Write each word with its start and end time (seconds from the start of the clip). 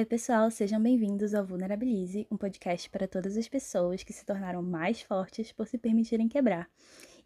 Oi, 0.00 0.06
pessoal, 0.06 0.50
sejam 0.50 0.82
bem-vindos 0.82 1.34
ao 1.34 1.44
Vulnerabilize, 1.44 2.26
um 2.30 2.36
podcast 2.38 2.88
para 2.88 3.06
todas 3.06 3.36
as 3.36 3.46
pessoas 3.46 4.02
que 4.02 4.14
se 4.14 4.24
tornaram 4.24 4.62
mais 4.62 5.02
fortes 5.02 5.52
por 5.52 5.66
se 5.66 5.76
permitirem 5.76 6.26
quebrar. 6.26 6.70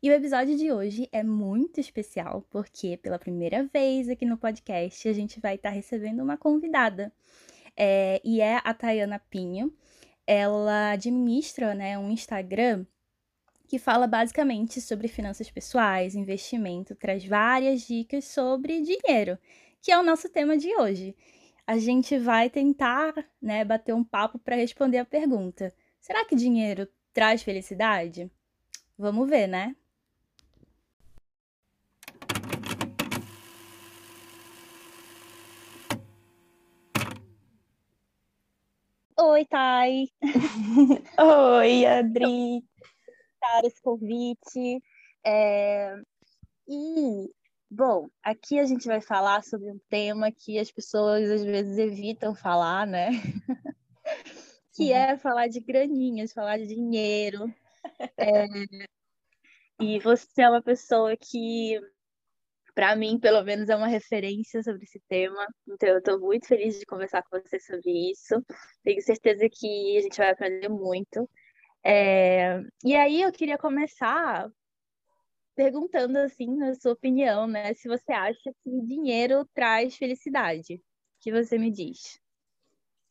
E 0.03 0.11
o 0.11 0.13
episódio 0.13 0.57
de 0.57 0.73
hoje 0.73 1.09
é 1.13 1.23
muito 1.23 1.79
especial 1.79 2.45
porque, 2.51 2.97
pela 2.97 3.17
primeira 3.17 3.63
vez 3.73 4.09
aqui 4.09 4.27
no 4.27 4.37
podcast, 4.37 5.09
a 5.09 5.13
gente 5.13 5.39
vai 5.39 5.55
estar 5.55 5.71
recebendo 5.71 6.21
uma 6.21 6.37
convidada. 6.37 7.13
É, 7.77 8.21
e 8.25 8.41
é 8.41 8.61
a 8.65 8.75
Tayana 8.75 9.21
Pinho. 9.31 9.73
Ela 10.27 10.91
administra 10.91 11.77
né, 11.77 11.97
um 11.97 12.11
Instagram 12.11 12.85
que 13.69 13.79
fala 13.79 14.09
basicamente 14.09 14.81
sobre 14.81 15.07
finanças 15.07 15.49
pessoais, 15.49 16.17
investimento, 16.17 16.97
traz 16.97 17.25
várias 17.25 17.83
dicas 17.83 18.25
sobre 18.25 18.83
dinheiro, 18.83 19.39
que 19.81 19.93
é 19.93 19.97
o 19.97 20.03
nosso 20.03 20.29
tema 20.29 20.59
de 20.59 20.75
hoje 20.75 21.15
a 21.67 21.79
gente 21.79 22.19
vai 22.19 22.51
tentar, 22.51 23.15
né, 23.41 23.65
bater 23.65 23.95
um 23.95 24.05
papo 24.05 24.39
para 24.39 24.57
responder 24.57 24.99
a 24.99 25.05
pergunta: 25.05 25.75
será 26.01 26.25
que 26.25 26.37
dinheiro 26.37 26.89
traz 27.13 27.43
felicidade? 27.43 28.31
Vamos 28.99 29.29
ver, 29.29 29.47
né? 29.47 29.75
Oi, 39.17 39.45
Thay. 39.47 40.09
Oi, 41.19 41.87
Adri. 41.87 42.65
Para 43.41 43.67
esse 43.67 43.81
convite. 43.83 44.83
É... 45.25 45.95
E 46.69 47.31
Bom, 47.77 48.09
aqui 48.23 48.61
a 48.61 48.65
gente 48.65 48.87
vai 48.87 49.01
falar 49.01 49.43
sobre 49.43 49.69
um 49.69 49.81
tema 49.89 50.31
que 50.31 50.61
as 50.61 50.71
pessoas 50.71 51.29
às 51.29 51.43
vezes 51.43 51.77
evitam 51.77 52.33
falar, 52.33 52.87
né? 52.87 53.09
que 54.77 54.93
é 54.93 55.19
falar 55.19 55.49
de 55.49 55.59
graninhas, 55.59 56.33
falar 56.33 56.57
de 56.59 56.69
dinheiro. 56.69 57.53
É... 58.17 58.47
E 59.81 59.99
você 59.99 60.43
é 60.43 60.49
uma 60.49 60.63
pessoa 60.63 61.17
que, 61.17 61.81
para 62.77 62.95
mim, 62.95 63.19
pelo 63.19 63.43
menos, 63.43 63.69
é 63.69 63.75
uma 63.75 63.89
referência 63.89 64.63
sobre 64.63 64.85
esse 64.85 65.01
tema. 65.09 65.45
Então, 65.67 65.89
eu 65.89 65.99
estou 65.99 66.21
muito 66.21 66.47
feliz 66.47 66.79
de 66.79 66.87
conversar 66.87 67.25
com 67.25 67.41
você 67.41 67.59
sobre 67.59 67.91
isso. 68.13 68.41
Tenho 68.85 69.03
certeza 69.03 69.49
que 69.51 69.99
a 69.99 70.01
gente 70.01 70.17
vai 70.17 70.31
aprender 70.31 70.69
muito. 70.69 71.29
É... 71.85 72.61
E 72.85 72.95
aí, 72.95 73.23
eu 73.23 73.33
queria 73.33 73.59
começar 73.59 74.49
perguntando 75.55 76.19
assim, 76.19 76.57
na 76.57 76.75
sua 76.75 76.93
opinião, 76.93 77.47
né, 77.47 77.75
se 77.75 77.89
você 77.89 78.13
acha 78.13 78.53
que 78.63 78.81
dinheiro 78.83 79.49
traz 79.55 79.97
felicidade. 79.97 80.75
O 80.75 80.81
que 81.21 81.33
você 81.33 81.59
me 81.59 81.71
diz? 81.71 82.21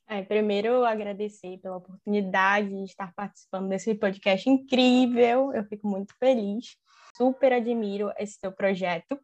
É, 0.08 0.22
primeiro, 0.22 0.84
agradecer 0.84 1.58
pela 1.60 1.78
oportunidade 1.78 2.70
de 2.70 2.84
estar 2.84 3.14
participando 3.16 3.70
desse 3.70 3.96
podcast 3.96 4.50
incrível. 4.50 5.54
Eu 5.54 5.64
fico 5.64 5.88
muito 5.88 6.14
feliz. 6.18 6.78
Super 7.16 7.54
admiro 7.54 8.12
esse 8.18 8.40
teu 8.40 8.52
projeto. 8.52 9.20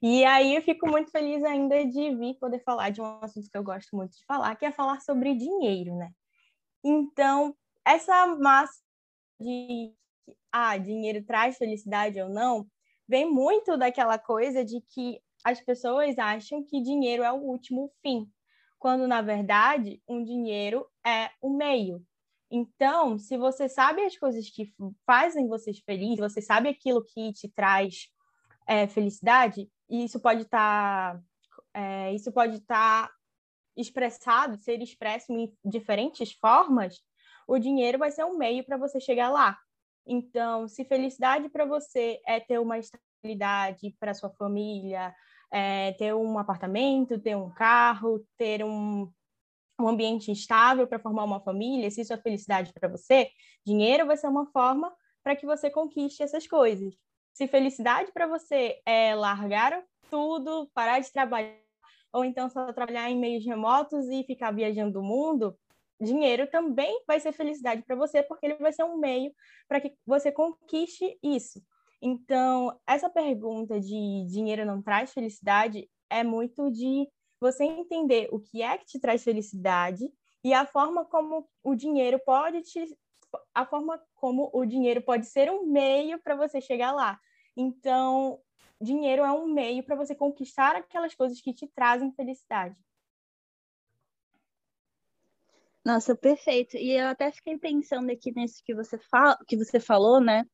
E 0.00 0.24
aí 0.24 0.54
eu 0.54 0.62
fico 0.62 0.86
muito 0.86 1.10
feliz 1.10 1.42
ainda 1.42 1.84
de 1.84 2.14
vir 2.14 2.34
poder 2.34 2.60
falar 2.60 2.90
de 2.90 3.00
um 3.00 3.18
assunto 3.22 3.50
que 3.50 3.56
eu 3.56 3.64
gosto 3.64 3.96
muito 3.96 4.16
de 4.16 4.24
falar, 4.26 4.54
que 4.54 4.64
é 4.64 4.70
falar 4.70 5.00
sobre 5.00 5.34
dinheiro, 5.34 5.96
né? 5.96 6.10
Então, 6.84 7.56
essa 7.84 8.26
massa 8.36 8.82
de 9.40 9.94
ah, 10.56 10.78
dinheiro 10.78 11.24
traz 11.24 11.58
felicidade 11.58 12.20
ou 12.22 12.28
não, 12.28 12.64
vem 13.08 13.28
muito 13.28 13.76
daquela 13.76 14.16
coisa 14.16 14.64
de 14.64 14.80
que 14.80 15.20
as 15.44 15.60
pessoas 15.60 16.16
acham 16.16 16.64
que 16.64 16.80
dinheiro 16.80 17.24
é 17.24 17.32
o 17.32 17.42
último 17.42 17.92
fim, 18.00 18.30
quando 18.78 19.08
na 19.08 19.20
verdade 19.20 20.00
um 20.08 20.22
dinheiro 20.22 20.86
é 21.04 21.28
o 21.42 21.50
meio. 21.50 22.00
Então, 22.48 23.18
se 23.18 23.36
você 23.36 23.68
sabe 23.68 24.04
as 24.04 24.16
coisas 24.16 24.48
que 24.48 24.72
fazem 25.04 25.48
você 25.48 25.72
feliz, 25.74 26.20
você 26.20 26.40
sabe 26.40 26.68
aquilo 26.68 27.04
que 27.04 27.32
te 27.32 27.48
traz 27.48 28.06
é, 28.64 28.86
felicidade, 28.86 29.68
e 29.90 30.04
isso 30.04 30.20
pode 30.20 30.42
estar 30.42 31.14
tá, 31.14 31.22
é, 31.74 32.14
isso 32.14 32.30
pode 32.30 32.58
estar 32.58 33.08
tá 33.08 33.14
expressado, 33.76 34.56
ser 34.58 34.80
expresso 34.80 35.32
em 35.32 35.52
diferentes 35.64 36.32
formas, 36.32 37.02
o 37.48 37.58
dinheiro 37.58 37.98
vai 37.98 38.12
ser 38.12 38.24
um 38.24 38.38
meio 38.38 38.64
para 38.64 38.76
você 38.76 39.00
chegar 39.00 39.30
lá. 39.30 39.58
Então, 40.06 40.68
se 40.68 40.84
felicidade 40.84 41.48
para 41.48 41.64
você 41.64 42.20
é 42.26 42.38
ter 42.38 42.58
uma 42.58 42.78
estabilidade 42.78 43.94
para 43.98 44.14
sua 44.14 44.30
família, 44.30 45.14
é 45.50 45.92
ter 45.92 46.14
um 46.14 46.38
apartamento, 46.38 47.18
ter 47.18 47.36
um 47.36 47.50
carro, 47.50 48.24
ter 48.36 48.64
um, 48.64 49.10
um 49.80 49.88
ambiente 49.88 50.30
estável 50.30 50.86
para 50.86 50.98
formar 50.98 51.24
uma 51.24 51.40
família, 51.40 51.90
se 51.90 52.00
isso 52.02 52.12
é 52.12 52.18
felicidade 52.18 52.72
para 52.72 52.88
você, 52.88 53.30
dinheiro 53.66 54.06
vai 54.06 54.16
ser 54.16 54.28
uma 54.28 54.46
forma 54.46 54.92
para 55.22 55.34
que 55.34 55.46
você 55.46 55.70
conquiste 55.70 56.22
essas 56.22 56.46
coisas. 56.46 56.94
Se 57.32 57.48
felicidade 57.48 58.12
para 58.12 58.26
você 58.26 58.80
é 58.86 59.14
largar 59.14 59.82
tudo, 60.10 60.70
parar 60.74 61.00
de 61.00 61.10
trabalhar, 61.10 61.56
ou 62.12 62.24
então 62.24 62.48
só 62.48 62.72
trabalhar 62.72 63.10
em 63.10 63.18
meios 63.18 63.44
remotos 63.44 64.06
e 64.08 64.22
ficar 64.24 64.52
viajando 64.52 65.00
o 65.00 65.02
mundo, 65.02 65.56
dinheiro 66.00 66.48
também 66.50 67.02
vai 67.06 67.20
ser 67.20 67.32
felicidade 67.32 67.82
para 67.82 67.96
você, 67.96 68.22
porque 68.22 68.46
ele 68.46 68.56
vai 68.56 68.72
ser 68.72 68.84
um 68.84 68.96
meio 68.96 69.32
para 69.68 69.80
que 69.80 69.94
você 70.06 70.30
conquiste 70.32 71.18
isso. 71.22 71.62
Então, 72.02 72.78
essa 72.86 73.08
pergunta 73.08 73.80
de 73.80 74.26
dinheiro 74.26 74.66
não 74.66 74.82
traz 74.82 75.12
felicidade 75.12 75.88
é 76.10 76.22
muito 76.22 76.70
de 76.70 77.08
você 77.40 77.64
entender 77.64 78.28
o 78.30 78.38
que 78.38 78.62
é 78.62 78.76
que 78.78 78.84
te 78.84 79.00
traz 79.00 79.22
felicidade 79.22 80.10
e 80.42 80.52
a 80.52 80.66
forma 80.66 81.04
como 81.04 81.48
o 81.62 81.74
dinheiro 81.74 82.20
pode 82.24 82.62
te 82.62 82.84
a 83.52 83.66
forma 83.66 84.00
como 84.14 84.48
o 84.52 84.64
dinheiro 84.64 85.02
pode 85.02 85.26
ser 85.26 85.50
um 85.50 85.66
meio 85.66 86.22
para 86.22 86.36
você 86.36 86.60
chegar 86.60 86.92
lá. 86.92 87.18
Então, 87.56 88.38
dinheiro 88.80 89.24
é 89.24 89.32
um 89.32 89.46
meio 89.46 89.82
para 89.82 89.96
você 89.96 90.14
conquistar 90.14 90.76
aquelas 90.76 91.14
coisas 91.14 91.40
que 91.40 91.52
te 91.52 91.66
trazem 91.66 92.12
felicidade. 92.12 92.76
Nossa, 95.84 96.16
perfeito. 96.16 96.76
E 96.76 96.92
eu 96.92 97.08
até 97.08 97.30
fiquei 97.30 97.58
pensando 97.58 98.10
aqui 98.10 98.32
nisso 98.34 98.62
que 98.64 98.74
você, 98.74 98.98
fala, 99.10 99.36
que 99.46 99.56
você 99.56 99.78
falou, 99.78 100.20
né? 100.20 100.44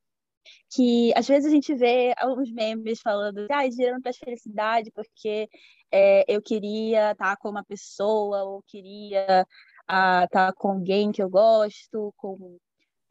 Que 0.70 1.12
às 1.16 1.28
vezes 1.28 1.46
a 1.50 1.54
gente 1.54 1.74
vê 1.74 2.14
alguns 2.18 2.50
memes 2.52 3.00
falando 3.00 3.46
ah, 3.50 3.62
não 3.92 4.00
traz 4.02 4.18
felicidade 4.18 4.90
porque 4.92 5.48
é, 5.92 6.24
eu 6.28 6.42
queria 6.42 7.12
estar 7.12 7.36
com 7.36 7.50
uma 7.50 7.64
pessoa 7.64 8.44
ou 8.44 8.62
queria 8.66 9.46
ah, 9.88 10.24
estar 10.24 10.52
com 10.54 10.70
alguém 10.72 11.12
que 11.12 11.22
eu 11.22 11.30
gosto, 11.30 12.12
com 12.16 12.58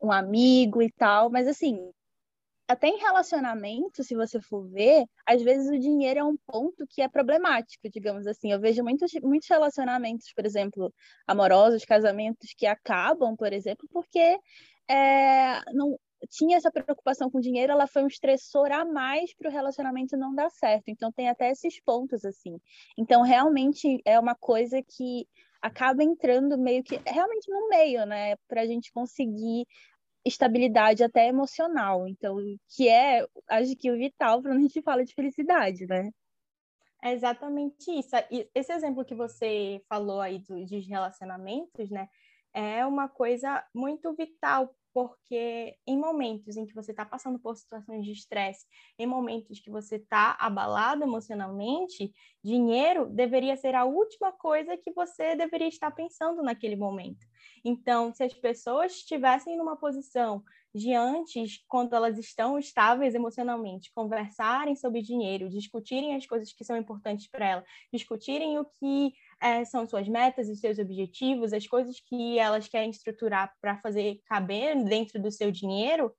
um 0.01 0.11
amigo 0.11 0.81
e 0.81 0.91
tal. 0.91 1.29
Mas 1.31 1.47
assim, 1.47 1.77
até 2.69 2.87
em 2.87 2.99
relacionamento, 2.99 4.03
se 4.03 4.15
você 4.15 4.39
for 4.39 4.69
ver, 4.69 5.03
às 5.25 5.41
vezes 5.41 5.67
o 5.69 5.79
dinheiro 5.79 6.19
é 6.19 6.23
um 6.23 6.37
ponto 6.45 6.85
que 6.87 7.01
é 7.01 7.09
problemático, 7.09 7.89
digamos 7.89 8.27
assim. 8.27 8.51
Eu 8.51 8.59
vejo 8.59 8.83
muitos, 8.83 9.11
muitos 9.23 9.49
relacionamentos, 9.49 10.31
por 10.35 10.45
exemplo, 10.45 10.93
amorosos, 11.25 11.83
casamentos 11.83 12.53
que 12.55 12.67
acabam, 12.67 13.35
por 13.35 13.51
exemplo, 13.51 13.87
porque 13.91 14.37
é, 14.87 15.61
não 15.73 15.97
tinha 16.29 16.57
essa 16.57 16.71
preocupação 16.71 17.27
com 17.31 17.39
dinheiro, 17.39 17.71
ela 17.71 17.87
foi 17.87 18.03
um 18.03 18.07
estressor 18.07 18.71
a 18.71 18.85
mais 18.85 19.33
para 19.35 19.49
o 19.49 19.51
relacionamento 19.51 20.15
não 20.15 20.35
dar 20.35 20.51
certo. 20.51 20.89
Então 20.89 21.11
tem 21.11 21.27
até 21.27 21.49
esses 21.49 21.81
pontos 21.81 22.23
assim. 22.23 22.59
Então 22.95 23.23
realmente 23.23 23.99
é 24.05 24.19
uma 24.19 24.35
coisa 24.35 24.79
que 24.83 25.27
acaba 25.59 26.03
entrando 26.03 26.55
meio 26.55 26.83
que 26.83 27.01
realmente 27.03 27.49
no 27.49 27.67
meio, 27.67 28.05
né, 28.05 28.35
para 28.47 28.61
a 28.61 28.65
gente 28.67 28.91
conseguir 28.91 29.65
estabilidade 30.29 31.03
até 31.03 31.27
emocional. 31.27 32.07
Então, 32.07 32.37
que 32.75 32.87
é, 32.87 33.25
acho 33.49 33.75
que 33.75 33.91
o 33.91 33.97
vital 33.97 34.41
quando 34.41 34.57
a 34.57 34.61
gente 34.61 34.81
fala 34.81 35.03
de 35.03 35.13
felicidade, 35.13 35.85
né? 35.85 36.09
É 37.03 37.13
exatamente 37.13 37.91
isso. 37.91 38.15
Esse 38.53 38.73
exemplo 38.73 39.05
que 39.05 39.15
você 39.15 39.81
falou 39.87 40.21
aí 40.21 40.39
dos 40.39 40.87
relacionamentos, 40.87 41.89
né, 41.89 42.09
é 42.53 42.85
uma 42.85 43.07
coisa 43.07 43.65
muito 43.73 44.13
vital 44.13 44.73
porque 44.93 45.75
em 45.85 45.97
momentos 45.97 46.57
em 46.57 46.65
que 46.65 46.73
você 46.73 46.91
está 46.91 47.05
passando 47.05 47.39
por 47.39 47.55
situações 47.55 48.05
de 48.05 48.11
estresse, 48.11 48.65
em 48.97 49.05
momentos 49.05 49.59
que 49.59 49.69
você 49.69 49.97
está 49.97 50.35
abalado 50.39 51.03
emocionalmente, 51.03 52.11
dinheiro 52.43 53.07
deveria 53.09 53.55
ser 53.55 53.75
a 53.75 53.85
última 53.85 54.31
coisa 54.31 54.77
que 54.77 54.91
você 54.91 55.35
deveria 55.35 55.67
estar 55.67 55.91
pensando 55.91 56.41
naquele 56.41 56.75
momento. 56.75 57.25
Então, 57.63 58.13
se 58.13 58.23
as 58.23 58.33
pessoas 58.33 58.93
estivessem 58.93 59.57
numa 59.57 59.77
posição 59.77 60.43
de 60.73 60.93
antes, 60.93 61.63
quando 61.67 61.95
elas 61.95 62.17
estão 62.17 62.57
estáveis 62.59 63.15
emocionalmente, 63.15 63.91
conversarem 63.93 64.75
sobre 64.75 65.01
dinheiro, 65.01 65.49
discutirem 65.49 66.15
as 66.15 66.25
coisas 66.25 66.53
que 66.53 66.63
são 66.63 66.77
importantes 66.77 67.27
para 67.27 67.47
elas, 67.47 67.65
discutirem 67.91 68.59
o 68.59 68.65
que 68.65 69.11
é, 69.41 69.63
são 69.65 69.87
suas 69.87 70.07
metas 70.07 70.47
e 70.47 70.55
seus 70.55 70.79
objetivos, 70.79 71.53
as 71.53 71.65
coisas 71.67 71.99
que 71.99 72.37
elas 72.37 72.67
querem 72.67 72.89
estruturar 72.89 73.53
para 73.61 73.77
fazer 73.77 74.19
caber 74.25 74.83
dentro 74.83 75.21
do 75.21 75.31
seu 75.31 75.51
dinheiro, 75.51 76.13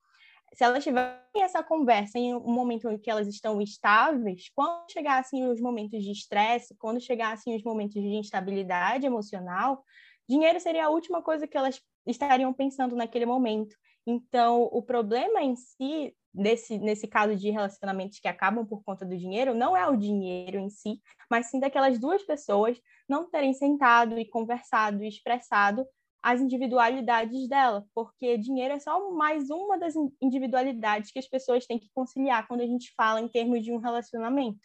se 0.53 0.63
elas 0.63 0.83
tiverem 0.83 1.17
essa 1.37 1.63
conversa 1.63 2.19
em 2.19 2.35
um 2.35 2.51
momento 2.51 2.89
em 2.89 2.97
que 2.97 3.09
elas 3.09 3.27
estão 3.27 3.61
estáveis, 3.61 4.49
quando 4.53 4.91
chegassem 4.91 5.47
os 5.47 5.61
momentos 5.61 6.03
de 6.03 6.11
estresse, 6.11 6.75
quando 6.77 6.99
chegassem 6.99 7.55
os 7.55 7.63
momentos 7.63 8.01
de 8.01 8.15
instabilidade 8.15 9.05
emocional, 9.05 9.83
dinheiro 10.27 10.59
seria 10.59 10.85
a 10.85 10.89
última 10.89 11.21
coisa 11.21 11.47
que 11.47 11.57
elas 11.57 11.81
estariam 12.05 12.53
pensando 12.53 12.95
naquele 12.95 13.25
momento. 13.25 13.75
Então, 14.05 14.63
o 14.71 14.81
problema 14.81 15.41
em 15.41 15.55
si, 15.55 16.15
desse, 16.33 16.77
nesse 16.79 17.07
caso 17.07 17.35
de 17.35 17.49
relacionamentos 17.49 18.19
que 18.19 18.27
acabam 18.27 18.65
por 18.65 18.83
conta 18.83 19.05
do 19.05 19.17
dinheiro, 19.17 19.53
não 19.53 19.75
é 19.75 19.87
o 19.87 19.95
dinheiro 19.95 20.57
em 20.57 20.69
si, 20.69 20.99
mas 21.29 21.47
sim 21.47 21.59
daquelas 21.59 21.99
duas 21.99 22.23
pessoas 22.23 22.79
não 23.07 23.29
terem 23.29 23.53
sentado 23.53 24.17
e 24.17 24.25
conversado 24.25 25.03
e 25.03 25.07
expressado 25.07 25.85
as 26.23 26.39
individualidades 26.39 27.47
dela, 27.47 27.85
porque 27.95 28.37
dinheiro 28.37 28.75
é 28.75 28.79
só 28.79 29.11
mais 29.11 29.49
uma 29.49 29.77
das 29.77 29.95
individualidades 30.21 31.11
que 31.11 31.17
as 31.19 31.27
pessoas 31.27 31.65
têm 31.65 31.79
que 31.79 31.89
conciliar 31.93 32.47
quando 32.47 32.61
a 32.61 32.67
gente 32.67 32.93
fala 32.95 33.19
em 33.19 33.27
termos 33.27 33.63
de 33.63 33.71
um 33.71 33.77
relacionamento. 33.77 34.59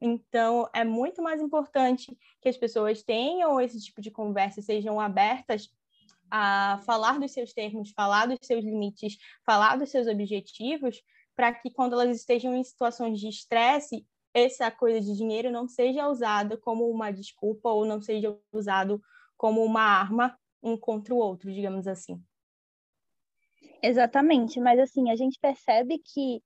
Então, 0.00 0.68
é 0.74 0.84
muito 0.84 1.22
mais 1.22 1.40
importante 1.40 2.16
que 2.40 2.48
as 2.48 2.56
pessoas 2.56 3.02
tenham 3.02 3.60
esse 3.60 3.80
tipo 3.80 4.00
de 4.00 4.10
conversa, 4.10 4.62
sejam 4.62 5.00
abertas 5.00 5.68
a 6.30 6.80
falar 6.84 7.18
dos 7.18 7.32
seus 7.32 7.52
termos, 7.52 7.90
falar 7.90 8.26
dos 8.26 8.38
seus 8.42 8.64
limites, 8.64 9.16
falar 9.44 9.76
dos 9.76 9.90
seus 9.90 10.06
objetivos, 10.06 11.02
para 11.34 11.52
que 11.52 11.70
quando 11.70 11.92
elas 11.92 12.16
estejam 12.16 12.54
em 12.54 12.64
situações 12.64 13.20
de 13.20 13.28
estresse, 13.28 14.06
essa 14.34 14.70
coisa 14.70 15.00
de 15.00 15.16
dinheiro 15.16 15.50
não 15.50 15.68
seja 15.68 16.08
usada 16.08 16.56
como 16.56 16.90
uma 16.90 17.10
desculpa 17.10 17.70
ou 17.70 17.84
não 17.84 18.00
seja 18.00 18.36
usado 18.52 19.00
como 19.36 19.64
uma 19.64 19.82
arma 19.82 20.38
um 20.62 20.76
contra 20.76 21.14
o 21.14 21.18
outro, 21.18 21.52
digamos 21.52 21.86
assim. 21.86 22.20
Exatamente, 23.82 24.58
mas 24.60 24.78
assim, 24.80 25.10
a 25.10 25.16
gente 25.16 25.38
percebe 25.40 25.98
que 25.98 26.42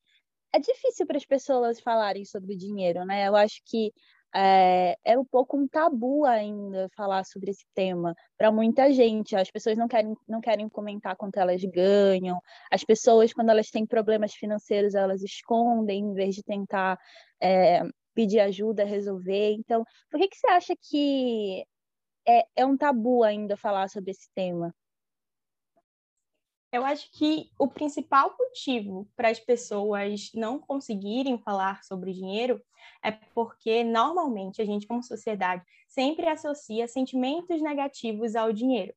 é 0.53 0.59
difícil 0.59 1.07
para 1.07 1.17
as 1.17 1.25
pessoas 1.25 1.81
falarem 1.81 2.25
sobre 2.25 2.55
dinheiro, 2.55 3.05
né? 3.07 3.27
Eu 3.27 3.35
acho 3.35 3.63
que 3.65 3.93
é, 4.35 4.97
é 5.05 5.19
um 5.19 5.25
pouco 5.25 5.57
um 5.57 5.69
tabu 5.69 6.25
ainda 6.25 6.89
falar 6.97 7.25
sobre 7.25 7.51
esse 7.51 7.65
tema 7.75 8.15
para 8.37 8.51
muita 8.51 8.93
gente. 8.93 9.37
As 9.37 9.51
pessoas 9.51 9.77
não 9.77 9.87
querem, 9.89 10.15
não 10.27 10.41
querem 10.41 10.69
comentar 10.69 11.17
quanto 11.17 11.39
elas 11.39 11.63
ganham. 11.65 12.41
As 12.71 12.85
pessoas, 12.85 13.33
quando 13.33 13.51
elas 13.51 13.69
têm 13.71 13.87
problemas 13.87 14.35
financeiros, 14.35 14.95
elas 14.95 15.23
escondem 15.23 16.01
em 16.01 16.15
vez 16.15 16.35
de 16.35 16.43
tentar 16.43 16.99
é, 17.41 17.83
pedir 18.15 18.41
ajuda, 18.41 18.85
resolver. 18.85 19.53
Então, 19.53 19.85
por 20.11 20.19
que, 20.19 20.29
que 20.29 20.37
você 20.37 20.47
acha 20.49 20.75
que 20.81 21.65
é, 22.27 22.45
é 22.57 22.67
um 22.67 22.77
tabu 22.77 23.23
ainda 23.23 23.57
falar 23.57 23.89
sobre 23.89 24.13
esse 24.13 24.29
tema? 24.35 24.75
Eu 26.73 26.87
acho 26.87 27.11
que 27.13 27.51
o 27.59 27.69
principal 27.69 28.35
motivo 28.39 29.07
para 29.15 29.29
as 29.29 29.39
pessoas 29.39 30.31
não 30.35 30.59
conseguirem 30.59 31.37
falar 31.37 31.85
sobre 31.85 32.15
dinheiro 32.15 32.63
é 33.05 33.13
porque, 33.13 33.85
normalmente, 33.85 34.63
a 34.63 34.65
gente, 34.65 34.87
como 34.87 35.03
sociedade, 35.03 35.63
sempre 35.87 36.27
associa 36.27 36.89
sentimentos 36.89 37.61
negativos 37.61 38.35
ao 38.35 38.55
dinheiro. 38.55 38.95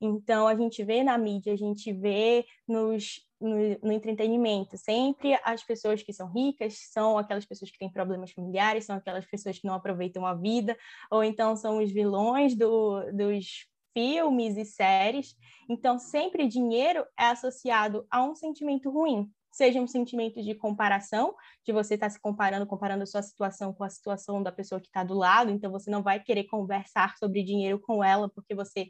Então, 0.00 0.48
a 0.48 0.54
gente 0.54 0.82
vê 0.82 1.02
na 1.02 1.18
mídia, 1.18 1.52
a 1.52 1.56
gente 1.56 1.92
vê 1.92 2.46
nos, 2.66 3.20
no, 3.38 3.56
no, 3.82 3.92
entretenimento, 3.92 4.78
sempre 4.78 5.38
as 5.44 5.62
pessoas 5.62 6.02
que 6.02 6.12
são 6.12 6.30
ricas 6.32 6.78
são 6.92 7.18
aquelas 7.18 7.44
pessoas 7.44 7.70
que 7.70 7.78
têm 7.78 7.90
problemas 7.90 8.30
familiares, 8.30 8.86
são 8.86 8.96
aquelas 8.96 9.26
pessoas 9.26 9.58
que 9.58 9.66
não 9.66 9.74
aproveitam 9.74 10.24
a 10.24 10.34
vida, 10.34 10.78
ou 11.10 11.22
então 11.22 11.56
são 11.56 11.82
os 11.82 11.90
vilões 11.90 12.56
do, 12.56 13.10
dos 13.12 13.66
filmes 13.98 14.56
e 14.56 14.64
séries. 14.64 15.34
Então, 15.68 15.98
sempre 15.98 16.46
dinheiro 16.46 17.04
é 17.18 17.26
associado 17.26 18.06
a 18.08 18.22
um 18.22 18.32
sentimento 18.32 18.88
ruim, 18.90 19.28
seja 19.50 19.80
um 19.80 19.88
sentimento 19.88 20.40
de 20.40 20.54
comparação, 20.54 21.34
de 21.66 21.72
você 21.72 21.94
estar 21.94 22.06
tá 22.06 22.10
se 22.10 22.20
comparando, 22.20 22.64
comparando 22.64 23.02
a 23.02 23.06
sua 23.06 23.22
situação 23.22 23.72
com 23.72 23.82
a 23.82 23.90
situação 23.90 24.40
da 24.40 24.52
pessoa 24.52 24.80
que 24.80 24.86
está 24.86 25.02
do 25.02 25.14
lado, 25.14 25.50
então 25.50 25.72
você 25.72 25.90
não 25.90 26.00
vai 26.00 26.20
querer 26.20 26.44
conversar 26.44 27.16
sobre 27.18 27.42
dinheiro 27.42 27.80
com 27.80 28.04
ela, 28.04 28.28
porque 28.28 28.54
você 28.54 28.88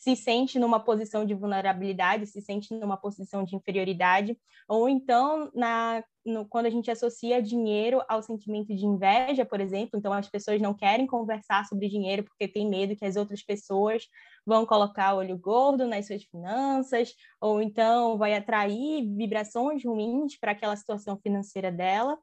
se 0.00 0.16
sente 0.16 0.58
numa 0.58 0.80
posição 0.80 1.26
de 1.26 1.34
vulnerabilidade, 1.34 2.26
se 2.26 2.40
sente 2.40 2.72
numa 2.72 2.96
posição 2.96 3.44
de 3.44 3.54
inferioridade, 3.54 4.34
ou 4.66 4.88
então 4.88 5.50
na, 5.54 6.02
no, 6.24 6.46
quando 6.48 6.64
a 6.64 6.70
gente 6.70 6.90
associa 6.90 7.42
dinheiro 7.42 8.02
ao 8.08 8.22
sentimento 8.22 8.74
de 8.74 8.86
inveja, 8.86 9.44
por 9.44 9.60
exemplo, 9.60 9.98
então 9.98 10.10
as 10.10 10.26
pessoas 10.26 10.58
não 10.58 10.72
querem 10.72 11.06
conversar 11.06 11.66
sobre 11.66 11.86
dinheiro 11.86 12.24
porque 12.24 12.48
tem 12.48 12.66
medo 12.66 12.96
que 12.96 13.04
as 13.04 13.14
outras 13.14 13.42
pessoas 13.42 14.08
vão 14.46 14.64
colocar 14.64 15.14
olho 15.14 15.36
gordo 15.36 15.86
nas 15.86 16.06
suas 16.06 16.24
finanças, 16.24 17.14
ou 17.38 17.60
então 17.60 18.16
vai 18.16 18.34
atrair 18.34 19.06
vibrações 19.06 19.84
ruins 19.84 20.38
para 20.38 20.52
aquela 20.52 20.76
situação 20.76 21.18
financeira 21.18 21.70
dela. 21.70 22.18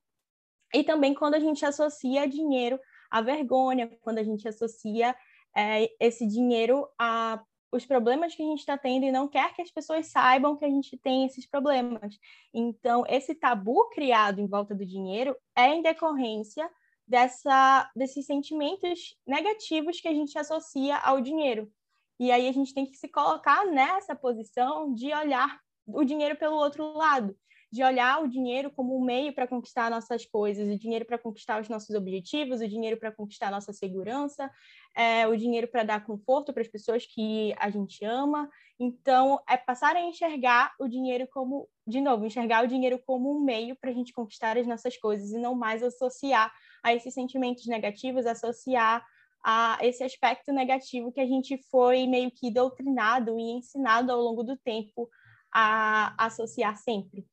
E 0.74 0.84
também 0.84 1.14
quando 1.14 1.36
a 1.36 1.40
gente 1.40 1.64
associa 1.64 2.28
dinheiro 2.28 2.80
à 3.12 3.22
vergonha, 3.22 3.88
quando 4.02 4.18
a 4.18 4.24
gente 4.24 4.48
associa 4.48 5.16
é, 5.56 5.92
esse 6.00 6.26
dinheiro 6.28 6.88
a 7.00 7.40
os 7.72 7.86
problemas 7.86 8.34
que 8.34 8.42
a 8.42 8.46
gente 8.46 8.60
está 8.60 8.78
tendo 8.78 9.06
e 9.06 9.12
não 9.12 9.28
quer 9.28 9.54
que 9.54 9.62
as 9.62 9.72
pessoas 9.72 10.08
saibam 10.08 10.56
que 10.56 10.66
a 10.66 10.70
gente 10.70 10.98
tem 10.98 11.26
esses 11.26 11.46
problemas. 11.46 12.18
Então, 12.54 13.04
esse 13.08 13.36
tabu 13.36 13.90
criado 13.90 14.40
em 14.40 14.48
volta 14.48 14.74
do 14.74 14.86
dinheiro 14.86 15.36
é 15.56 15.74
em 15.74 15.82
decorrência 15.82 16.70
dessa, 17.08 17.90
desses 17.96 18.26
sentimentos 18.26 19.18
negativos 19.26 20.00
que 20.00 20.08
a 20.08 20.14
gente 20.14 20.38
associa 20.38 20.98
ao 20.98 21.22
dinheiro. 21.22 21.72
E 22.20 22.32
aí 22.32 22.48
a 22.48 22.52
gente 22.52 22.74
tem 22.74 22.86
que 22.86 22.98
se 22.98 23.08
colocar 23.08 23.66
nessa 23.66 24.16
posição 24.16 24.94
de 24.94 25.14
olhar 25.14 25.60
o 25.86 26.04
dinheiro 26.04 26.36
pelo 26.36 26.56
outro 26.56 26.94
lado 26.94 27.38
de 27.70 27.84
olhar 27.84 28.24
o 28.24 28.28
dinheiro 28.28 28.72
como 28.72 28.98
um 28.98 29.04
meio 29.04 29.34
para 29.34 29.46
conquistar 29.46 29.92
nossas 29.92 30.26
coisas, 30.26 30.68
o 30.70 30.80
dinheiro 30.80 31.06
para 31.06 31.18
conquistar 31.18 31.62
os 31.62 31.68
nossos 31.68 31.94
objetivos, 31.96 32.62
o 32.62 32.68
dinheiro 32.68 32.98
para 32.98 33.12
conquistar 33.12 33.52
nossa 33.52 33.74
segurança, 33.74 34.50
é, 34.96 35.28
o 35.28 35.36
dinheiro 35.36 35.68
para 35.68 35.84
dar 35.84 36.06
conforto 36.06 36.54
para 36.54 36.62
as 36.62 36.68
pessoas 36.68 37.06
que 37.06 37.54
a 37.60 37.70
gente 37.70 38.06
ama. 38.06 38.50
Então, 38.80 39.40
é 39.50 39.58
passar 39.58 39.96
a 39.98 40.02
enxergar 40.02 40.74
o 40.80 40.88
dinheiro 40.88 41.28
como, 41.28 41.68
de 41.86 42.00
novo, 42.00 42.26
enxergar 42.26 42.64
o 42.64 42.68
dinheiro 42.68 43.00
como 43.06 43.36
um 43.36 43.42
meio 43.42 43.76
para 43.76 43.90
a 43.90 43.94
gente 43.94 44.14
conquistar 44.14 44.58
as 44.58 44.66
nossas 44.66 44.96
coisas 44.98 45.32
e 45.32 45.38
não 45.38 45.54
mais 45.54 45.84
associar 45.84 46.54
a 46.82 46.94
esses 46.94 47.14
sentimentos 47.14 47.66
negativos, 47.68 48.26
associar 48.26 49.06
a 49.44 49.78
esse 49.82 50.04
aspecto 50.04 50.54
negativo 50.54 51.12
que 51.12 51.20
a 51.20 51.28
gente 51.28 51.58
foi 51.70 52.08
meio 52.08 52.32
que 52.32 52.50
doutrinado 52.50 53.38
e 53.38 53.52
ensinado 53.52 54.12
ao 54.12 54.22
longo 54.22 54.42
do 54.42 54.56
tempo 54.58 55.10
a 55.52 56.14
associar 56.18 56.76
sempre 56.78 57.26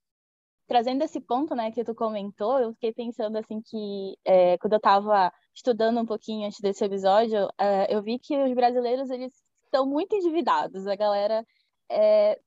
trazendo 0.67 1.03
esse 1.03 1.21
ponto, 1.21 1.55
né, 1.55 1.71
que 1.71 1.85
tu 1.85 1.95
comentou, 1.95 2.59
eu 2.59 2.73
fiquei 2.75 2.93
pensando 2.93 3.37
assim 3.37 3.61
que 3.61 4.17
é, 4.25 4.57
quando 4.59 4.75
eu 4.75 4.79
estava 4.79 5.33
estudando 5.55 6.01
um 6.01 6.07
pouquinho 6.07 6.47
antes 6.47 6.61
desse 6.61 6.85
episódio, 6.85 7.49
é, 7.59 7.95
eu 7.95 8.03
vi 8.03 8.19
que 8.19 8.37
os 8.43 8.55
brasileiros 8.55 9.11
eles 9.11 9.33
estão 9.65 9.87
muito 9.87 10.15
endividados. 10.17 10.87
A 10.87 10.97
galera 10.97 11.45
é, 11.91 12.39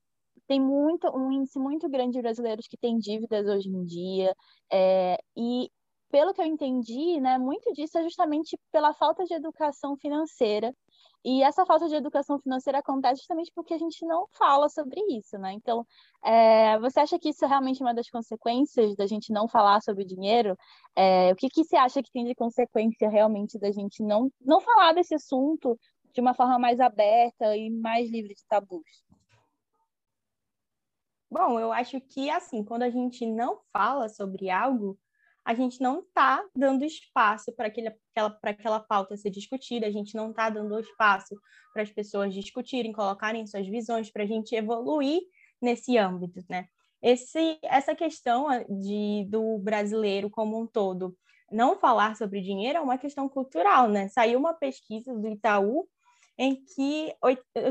tem 0.47 0.59
muito 0.59 1.07
um 1.15 1.31
índice 1.31 1.59
muito 1.59 1.89
grande 1.89 2.13
de 2.13 2.21
brasileiros 2.21 2.67
que 2.67 2.77
têm 2.77 2.97
dívidas 2.97 3.47
hoje 3.47 3.69
em 3.69 3.83
dia 3.83 4.33
é, 4.71 5.17
e 5.35 5.69
pelo 6.09 6.33
que 6.33 6.41
eu 6.41 6.45
entendi, 6.45 7.19
né, 7.19 7.37
muito 7.37 7.71
disso 7.73 7.97
é 7.97 8.03
justamente 8.03 8.57
pela 8.71 8.93
falta 8.93 9.25
de 9.25 9.33
educação 9.33 9.97
financeira 9.97 10.73
e 11.25 11.43
essa 11.43 11.65
falta 11.65 11.87
de 11.87 11.95
educação 11.95 12.39
financeira 12.39 12.79
acontece 12.79 13.19
justamente 13.19 13.51
porque 13.53 13.73
a 13.73 13.77
gente 13.77 14.05
não 14.05 14.27
fala 14.37 14.69
sobre 14.69 15.01
isso, 15.17 15.37
né? 15.37 15.53
Então, 15.53 15.85
é, 16.23 16.79
você 16.79 16.99
acha 16.99 17.19
que 17.19 17.29
isso 17.29 17.43
é 17.43 17.47
realmente 17.47 17.81
uma 17.81 17.93
das 17.93 18.09
consequências 18.09 18.95
da 18.95 19.05
gente 19.05 19.31
não 19.31 19.47
falar 19.47 19.81
sobre 19.81 20.03
o 20.03 20.07
dinheiro? 20.07 20.57
É, 20.95 21.31
o 21.31 21.35
que, 21.35 21.49
que 21.49 21.63
você 21.63 21.75
acha 21.75 22.01
que 22.01 22.11
tem 22.11 22.25
de 22.25 22.35
consequência 22.35 23.09
realmente 23.09 23.59
da 23.59 23.71
gente 23.71 24.03
não, 24.03 24.31
não 24.39 24.61
falar 24.61 24.93
desse 24.93 25.15
assunto 25.15 25.77
de 26.13 26.21
uma 26.21 26.33
forma 26.33 26.57
mais 26.57 26.79
aberta 26.79 27.55
e 27.57 27.69
mais 27.69 28.09
livre 28.09 28.33
de 28.33 28.45
tabus? 28.47 29.05
Bom, 31.29 31.59
eu 31.59 31.73
acho 31.73 31.99
que, 31.99 32.29
assim, 32.29 32.63
quando 32.63 32.83
a 32.83 32.89
gente 32.89 33.25
não 33.25 33.59
fala 33.73 34.07
sobre 34.07 34.49
algo, 34.49 34.97
a 35.47 35.53
gente 35.53 35.79
não 35.79 36.01
está 36.01 36.43
dando 36.53 36.83
espaço 36.83 37.53
para 37.53 37.67
aquela, 37.67 37.95
aquela 38.43 38.81
pauta 38.81 39.15
ser 39.15 39.29
discutida, 39.29 39.87
a 39.87 39.91
gente 39.91 40.13
não 40.13 40.31
está 40.31 40.49
dando 40.49 40.77
espaço 40.77 41.39
para 41.71 41.83
as 41.83 41.89
pessoas 41.89 42.33
discutirem, 42.33 42.91
colocarem 42.91 43.47
suas 43.47 43.65
visões, 43.65 44.11
para 44.11 44.23
a 44.23 44.25
gente 44.25 44.53
evoluir 44.53 45.21
nesse 45.61 45.97
âmbito, 45.97 46.43
né? 46.49 46.67
Esse, 47.01 47.57
essa 47.63 47.95
questão 47.95 48.47
de, 48.69 49.25
do 49.29 49.57
brasileiro 49.59 50.29
como 50.29 50.61
um 50.61 50.67
todo 50.67 51.15
não 51.49 51.79
falar 51.79 52.17
sobre 52.17 52.41
dinheiro 52.41 52.79
é 52.79 52.81
uma 52.81 52.97
questão 52.97 53.29
cultural, 53.29 53.87
né? 53.87 54.09
Saiu 54.09 54.39
uma 54.39 54.53
pesquisa 54.53 55.13
do 55.13 55.29
Itaú 55.29 55.87
em 56.37 56.55
que, 56.55 57.15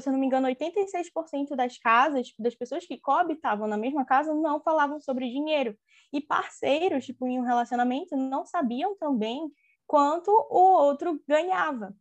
se 0.01 0.09
eu 0.09 0.13
não 0.13 0.19
me 0.19 0.27
engano, 0.27 0.49
86% 0.49 1.55
das 1.55 1.79
casas, 1.79 2.33
das 2.39 2.55
pessoas 2.55 2.85
que 2.85 2.99
coabitavam 2.99 3.69
na 3.69 3.77
mesma 3.77 4.05
casa, 4.05 4.35
não 4.35 4.61
falavam 4.61 5.01
sobre 5.01 5.31
dinheiro. 5.31 5.77
E 6.13 6.21
parceiros, 6.21 7.05
tipo, 7.05 7.27
em 7.27 7.39
um 7.39 7.45
relacionamento, 7.45 8.17
não 8.17 8.45
sabiam 8.45 8.97
também 8.97 9.51
quanto 9.87 10.31
o 10.31 10.59
outro 10.59 11.23
ganhava. 11.29 11.95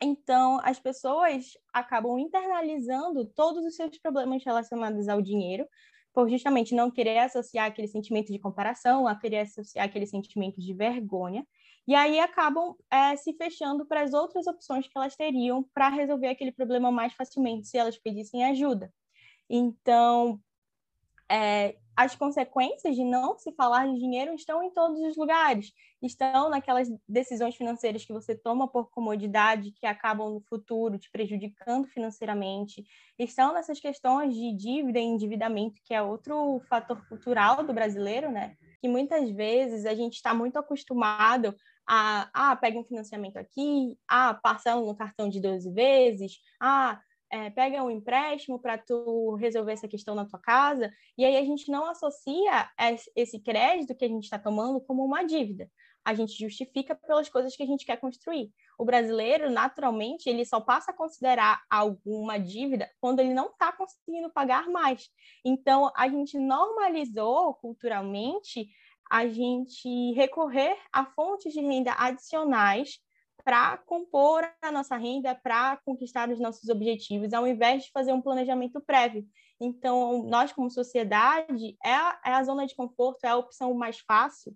Então, 0.00 0.60
as 0.62 0.78
pessoas 0.78 1.52
acabam 1.72 2.18
internalizando 2.18 3.24
todos 3.24 3.64
os 3.64 3.74
seus 3.74 3.98
problemas 3.98 4.44
relacionados 4.44 5.08
ao 5.08 5.22
dinheiro, 5.22 5.66
por 6.12 6.28
justamente 6.28 6.74
não 6.74 6.90
querer 6.90 7.18
associar 7.18 7.66
aquele 7.66 7.88
sentimento 7.88 8.32
de 8.32 8.38
comparação, 8.38 9.06
a 9.06 9.18
querer 9.18 9.40
associar 9.40 9.86
aquele 9.86 10.06
sentimento 10.06 10.60
de 10.60 10.72
vergonha, 10.72 11.46
e 11.86 11.94
aí 11.94 12.18
acabam 12.18 12.74
é, 12.90 13.16
se 13.16 13.32
fechando 13.34 13.86
para 13.86 14.02
as 14.02 14.12
outras 14.12 14.46
opções 14.46 14.86
que 14.86 14.96
elas 14.96 15.14
teriam 15.14 15.62
para 15.74 15.88
resolver 15.88 16.28
aquele 16.28 16.52
problema 16.52 16.90
mais 16.90 17.12
facilmente 17.12 17.68
se 17.68 17.78
elas 17.78 17.96
pedissem 17.96 18.44
ajuda. 18.44 18.92
Então, 19.48 20.40
é, 21.30 21.76
as 21.96 22.14
consequências 22.14 22.94
de 22.94 23.04
não 23.04 23.38
se 23.38 23.50
falar 23.52 23.86
de 23.86 23.98
dinheiro 23.98 24.34
estão 24.34 24.62
em 24.62 24.70
todos 24.70 25.00
os 25.00 25.16
lugares. 25.16 25.72
Estão 26.02 26.50
naquelas 26.50 26.88
decisões 27.08 27.56
financeiras 27.56 28.04
que 28.04 28.12
você 28.12 28.36
toma 28.36 28.68
por 28.68 28.90
comodidade, 28.90 29.70
que 29.72 29.86
acabam 29.86 30.34
no 30.34 30.40
futuro 30.42 30.98
te 30.98 31.10
prejudicando 31.10 31.86
financeiramente. 31.86 32.84
Estão 33.18 33.54
nessas 33.54 33.80
questões 33.80 34.34
de 34.34 34.54
dívida 34.54 34.98
e 34.98 35.04
endividamento, 35.04 35.80
que 35.84 35.94
é 35.94 36.02
outro 36.02 36.60
fator 36.68 37.02
cultural 37.08 37.64
do 37.64 37.72
brasileiro, 37.72 38.30
né? 38.30 38.56
Que 38.78 38.88
muitas 38.88 39.30
vezes 39.30 39.86
a 39.86 39.94
gente 39.94 40.16
está 40.16 40.34
muito 40.34 40.58
acostumado 40.58 41.56
a, 41.86 42.28
ah, 42.34 42.56
pega 42.56 42.78
um 42.78 42.84
financiamento 42.84 43.36
aqui, 43.36 43.98
ah, 44.08 44.34
parcela 44.34 44.80
no 44.80 44.96
cartão 44.96 45.28
de 45.28 45.40
12 45.40 45.70
vezes, 45.72 46.38
ah, 46.60 47.00
é, 47.30 47.50
pega 47.50 47.82
um 47.82 47.90
empréstimo 47.90 48.58
para 48.58 48.78
tu 48.78 49.34
resolver 49.34 49.72
essa 49.72 49.88
questão 49.88 50.14
na 50.14 50.24
tua 50.24 50.38
casa, 50.38 50.92
e 51.18 51.24
aí 51.24 51.36
a 51.36 51.44
gente 51.44 51.70
não 51.70 51.88
associa 51.88 52.70
esse 53.14 53.40
crédito 53.40 53.94
que 53.94 54.04
a 54.04 54.08
gente 54.08 54.24
está 54.24 54.38
tomando 54.38 54.80
como 54.80 55.04
uma 55.04 55.24
dívida. 55.24 55.68
A 56.04 56.14
gente 56.14 56.38
justifica 56.38 56.94
pelas 56.94 57.28
coisas 57.28 57.56
que 57.56 57.64
a 57.64 57.66
gente 57.66 57.84
quer 57.84 57.96
construir. 57.96 58.52
O 58.78 58.84
brasileiro, 58.84 59.50
naturalmente, 59.50 60.28
ele 60.30 60.44
só 60.44 60.60
passa 60.60 60.92
a 60.92 60.94
considerar 60.94 61.64
alguma 61.68 62.38
dívida 62.38 62.88
quando 63.00 63.18
ele 63.18 63.34
não 63.34 63.46
está 63.46 63.72
conseguindo 63.72 64.30
pagar 64.30 64.68
mais. 64.68 65.08
Então, 65.44 65.90
a 65.96 66.08
gente 66.08 66.38
normalizou 66.38 67.54
culturalmente 67.54 68.68
a 69.10 69.28
gente 69.28 70.12
recorrer 70.12 70.76
a 70.92 71.04
fontes 71.04 71.52
de 71.52 71.60
renda 71.60 71.94
adicionais 71.96 72.98
para 73.44 73.76
compor 73.78 74.42
a 74.60 74.72
nossa 74.72 74.96
renda, 74.96 75.34
para 75.34 75.76
conquistar 75.84 76.28
os 76.28 76.40
nossos 76.40 76.68
objetivos, 76.68 77.32
ao 77.32 77.46
invés 77.46 77.84
de 77.84 77.92
fazer 77.92 78.12
um 78.12 78.20
planejamento 78.20 78.80
prévio. 78.80 79.24
Então, 79.60 80.24
nós, 80.24 80.52
como 80.52 80.68
sociedade, 80.68 81.76
é 81.84 81.92
a, 81.92 82.20
é 82.26 82.32
a 82.32 82.42
zona 82.42 82.66
de 82.66 82.74
conforto, 82.74 83.24
é 83.24 83.28
a 83.28 83.36
opção 83.36 83.72
mais 83.72 84.00
fácil, 84.00 84.52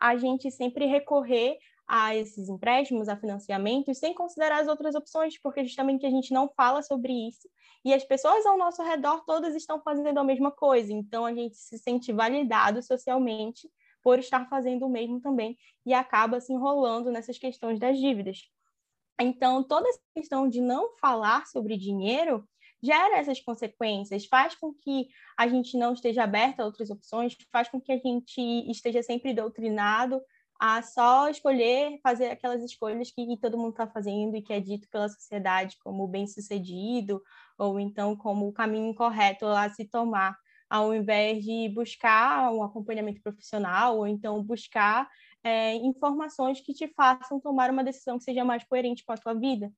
a 0.00 0.16
gente 0.16 0.50
sempre 0.50 0.86
recorrer 0.86 1.58
a 1.86 2.16
esses 2.16 2.48
empréstimos, 2.48 3.08
a 3.08 3.16
financiamentos, 3.16 3.98
sem 3.98 4.14
considerar 4.14 4.60
as 4.60 4.68
outras 4.68 4.94
opções, 4.94 5.36
porque 5.42 5.64
justamente 5.64 6.06
a 6.06 6.10
gente 6.10 6.32
não 6.32 6.48
fala 6.56 6.82
sobre 6.82 7.12
isso. 7.12 7.48
E 7.84 7.92
as 7.92 8.04
pessoas 8.04 8.46
ao 8.46 8.56
nosso 8.56 8.82
redor 8.82 9.24
todas 9.26 9.54
estão 9.54 9.82
fazendo 9.82 10.18
a 10.18 10.24
mesma 10.24 10.50
coisa, 10.50 10.92
então 10.92 11.26
a 11.26 11.34
gente 11.34 11.56
se 11.56 11.78
sente 11.78 12.12
validado 12.12 12.82
socialmente 12.82 13.68
por 14.02 14.18
estar 14.18 14.48
fazendo 14.48 14.86
o 14.86 14.90
mesmo 14.90 15.20
também 15.20 15.56
e 15.84 15.92
acaba 15.92 16.40
se 16.40 16.52
enrolando 16.52 17.10
nessas 17.10 17.38
questões 17.38 17.78
das 17.78 17.98
dívidas. 17.98 18.42
Então, 19.20 19.62
toda 19.62 19.88
essa 19.88 20.00
questão 20.14 20.48
de 20.48 20.60
não 20.60 20.96
falar 20.96 21.46
sobre 21.46 21.76
dinheiro 21.76 22.48
gera 22.82 23.18
essas 23.18 23.40
consequências, 23.40 24.24
faz 24.26 24.54
com 24.54 24.72
que 24.72 25.08
a 25.38 25.46
gente 25.46 25.76
não 25.76 25.92
esteja 25.92 26.24
aberto 26.24 26.60
a 26.60 26.64
outras 26.64 26.90
opções, 26.90 27.36
faz 27.52 27.68
com 27.68 27.80
que 27.80 27.92
a 27.92 27.98
gente 27.98 28.40
esteja 28.70 29.02
sempre 29.02 29.34
doutrinado 29.34 30.20
a 30.58 30.82
só 30.82 31.28
escolher 31.30 31.98
fazer 32.02 32.30
aquelas 32.30 32.62
escolhas 32.62 33.10
que 33.10 33.38
todo 33.40 33.56
mundo 33.56 33.70
está 33.70 33.86
fazendo 33.86 34.36
e 34.36 34.42
que 34.42 34.52
é 34.52 34.60
dito 34.60 34.88
pela 34.90 35.08
sociedade 35.08 35.78
como 35.82 36.06
bem-sucedido 36.06 37.22
ou 37.58 37.80
então 37.80 38.14
como 38.14 38.46
o 38.46 38.52
caminho 38.52 38.94
correto 38.94 39.46
a 39.46 39.70
se 39.70 39.86
tomar 39.86 40.36
ao 40.70 40.94
invés 40.94 41.44
de 41.44 41.68
buscar 41.74 42.52
um 42.52 42.62
acompanhamento 42.62 43.20
profissional 43.20 43.98
ou 43.98 44.06
então 44.06 44.42
buscar 44.42 45.08
é, 45.42 45.74
informações 45.74 46.60
que 46.60 46.72
te 46.72 46.86
façam 46.94 47.40
tomar 47.40 47.70
uma 47.70 47.82
decisão 47.82 48.16
que 48.16 48.24
seja 48.24 48.44
mais 48.44 48.62
coerente 48.64 49.04
com 49.04 49.12
a 49.12 49.16
tua 49.16 49.34
vida. 49.34 49.70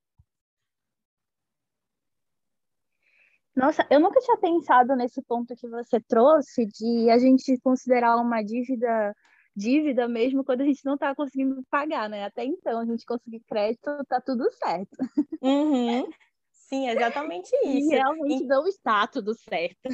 Nossa, 3.55 3.87
eu 3.91 4.01
nunca 4.01 4.21
tinha 4.21 4.37
pensado 4.39 4.95
nesse 4.97 5.23
ponto 5.23 5.55
que 5.57 5.69
você 5.69 6.01
trouxe 6.01 6.67
de 6.67 7.11
a 7.11 7.19
gente 7.19 7.59
considerar 7.61 8.17
uma 8.17 8.43
dívida 8.43 9.15
dívida 9.55 10.09
mesmo 10.09 10.43
quando 10.43 10.63
a 10.63 10.65
gente 10.65 10.85
não 10.85 10.95
está 10.95 11.15
conseguindo 11.15 11.63
pagar, 11.71 12.09
né? 12.09 12.25
Até 12.25 12.45
então, 12.45 12.81
a 12.81 12.87
gente 12.87 13.05
conseguir 13.05 13.41
crédito, 13.41 13.91
tá 14.09 14.21
tudo 14.21 14.51
certo. 14.53 14.97
Uhum. 15.43 16.09
Sim, 16.51 16.89
exatamente 16.89 17.51
isso. 17.65 17.93
E 17.93 17.95
realmente 17.95 18.45
e... 18.45 18.47
não 18.47 18.67
está 18.67 19.07
tudo 19.07 19.35
certo. 19.35 19.91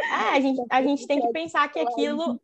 É, 0.00 0.36
a 0.36 0.40
gente, 0.40 0.62
a 0.70 0.82
gente 0.82 1.06
tem 1.06 1.20
que 1.20 1.28
pensar 1.28 1.68
que 1.68 1.78
aquilo 1.78 2.40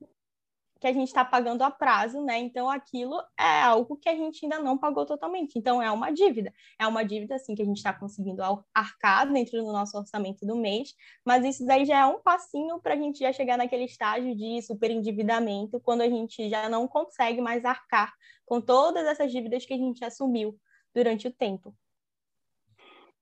que 0.79 0.87
a 0.87 0.93
gente 0.93 1.09
está 1.09 1.25
pagando 1.25 1.63
a 1.63 1.71
prazo, 1.71 2.23
né? 2.23 2.39
Então 2.39 2.69
aquilo 2.69 3.19
é 3.39 3.63
algo 3.63 3.97
que 3.97 4.09
a 4.09 4.15
gente 4.15 4.45
ainda 4.45 4.59
não 4.59 4.77
pagou 4.77 5.07
totalmente. 5.07 5.59
Então 5.59 5.83
é 5.83 5.91
uma 5.91 6.11
dívida. 6.11 6.53
É 6.79 6.87
uma 6.87 7.03
dívida 7.03 7.37
assim 7.37 7.55
que 7.55 7.63
a 7.63 7.65
gente 7.65 7.79
está 7.79 7.93
conseguindo 7.93 8.43
arcar 8.75 9.31
dentro 9.33 9.63
do 9.63 9.73
nosso 9.73 9.97
orçamento 9.97 10.45
do 10.47 10.57
mês, 10.57 10.95
mas 11.25 11.45
isso 11.45 11.65
daí 11.65 11.85
já 11.85 12.01
é 12.01 12.07
um 12.07 12.21
passinho 12.21 12.79
para 12.81 12.95
a 12.95 12.97
gente 12.97 13.21
já 13.21 13.33
chegar 13.33 13.57
naquele 13.57 13.85
estágio 13.85 14.37
de 14.37 14.61
superendividamento, 14.63 15.81
quando 15.81 16.03
a 16.03 16.09
gente 16.09 16.49
já 16.49 16.69
não 16.69 16.87
consegue 16.87 17.41
mais 17.41 17.65
arcar 17.65 18.13
com 18.45 18.61
todas 18.61 19.07
essas 19.07 19.33
dívidas 19.33 19.65
que 19.65 19.75
a 19.75 19.79
gente 19.79 20.05
assumiu 20.05 20.59
durante 20.95 21.27
o 21.27 21.33
tempo. 21.33 21.75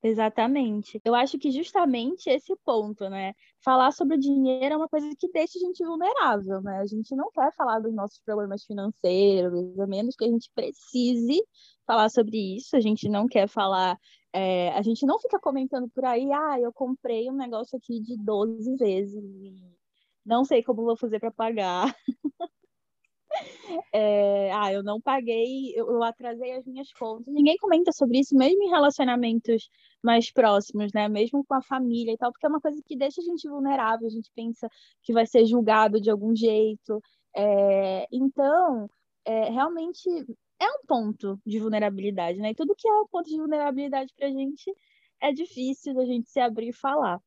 Exatamente. 0.06 1.00
Eu 1.02 1.14
acho 1.14 1.38
que 1.38 1.50
justamente 1.50 2.28
esse 2.28 2.54
ponto, 2.62 3.08
né? 3.08 3.32
Falar 3.64 3.90
sobre 3.90 4.16
o 4.16 4.20
dinheiro 4.20 4.74
é 4.74 4.76
uma 4.76 4.86
coisa 4.88 5.08
que 5.18 5.26
deixa 5.32 5.58
a 5.58 5.62
gente 5.62 5.82
vulnerável, 5.82 6.60
né? 6.60 6.76
A 6.80 6.86
gente 6.86 7.16
não 7.16 7.30
quer 7.30 7.50
falar 7.54 7.78
dos 7.80 7.94
nossos 7.94 8.18
problemas 8.22 8.64
financeiros, 8.64 9.78
a 9.80 9.86
menos 9.86 10.14
que 10.14 10.26
a 10.26 10.28
gente 10.28 10.50
precise 10.54 11.42
falar 11.86 12.10
sobre 12.10 12.36
isso. 12.56 12.76
A 12.76 12.80
gente 12.80 13.08
não 13.08 13.26
quer 13.26 13.48
falar. 13.48 13.98
É, 14.30 14.68
a 14.72 14.82
gente 14.82 15.06
não 15.06 15.18
fica 15.18 15.38
comentando 15.40 15.88
por 15.88 16.04
aí, 16.04 16.30
ah, 16.32 16.60
eu 16.60 16.70
comprei 16.72 17.30
um 17.30 17.36
negócio 17.36 17.78
aqui 17.78 18.00
de 18.00 18.16
12 18.18 18.76
vezes 18.76 19.14
e 19.24 19.54
não 20.26 20.44
sei 20.44 20.62
como 20.62 20.84
vou 20.84 20.96
fazer 20.98 21.20
para 21.20 21.30
pagar. 21.30 21.94
É, 23.92 24.52
ah, 24.52 24.72
eu 24.72 24.82
não 24.82 25.00
paguei, 25.00 25.72
eu, 25.76 26.02
atrasei 26.02 26.52
as 26.52 26.66
minhas 26.66 26.92
contas. 26.92 27.32
Ninguém 27.32 27.56
comenta 27.58 27.92
sobre 27.92 28.18
isso, 28.20 28.36
mesmo 28.36 28.62
em 28.62 28.68
relacionamentos 28.68 29.70
mais 30.02 30.30
próximos, 30.30 30.92
né? 30.92 31.08
Mesmo 31.08 31.44
com 31.44 31.54
a 31.54 31.62
família 31.62 32.12
e 32.12 32.16
tal, 32.16 32.32
porque 32.32 32.46
é 32.46 32.48
uma 32.48 32.60
coisa 32.60 32.80
que 32.84 32.96
deixa 32.96 33.20
a 33.20 33.24
gente 33.24 33.48
vulnerável, 33.48 34.06
a 34.06 34.10
gente 34.10 34.30
pensa 34.34 34.68
que 35.02 35.12
vai 35.12 35.26
ser 35.26 35.46
julgado 35.46 36.00
de 36.00 36.10
algum 36.10 36.34
jeito. 36.34 37.00
É, 37.36 38.06
então, 38.12 38.88
é, 39.24 39.50
realmente 39.50 40.08
é 40.60 40.66
um 40.66 40.86
ponto 40.86 41.40
de 41.44 41.58
vulnerabilidade, 41.58 42.38
né? 42.38 42.50
E 42.50 42.54
tudo 42.54 42.74
que 42.76 42.88
é 42.88 42.92
um 42.92 43.06
ponto 43.06 43.28
de 43.28 43.36
vulnerabilidade 43.36 44.12
para 44.16 44.28
a 44.28 44.30
gente 44.30 44.74
é 45.20 45.32
difícil 45.32 45.94
da 45.94 46.04
gente 46.04 46.30
se 46.30 46.40
abrir 46.40 46.68
e 46.68 46.72
falar. 46.72 47.20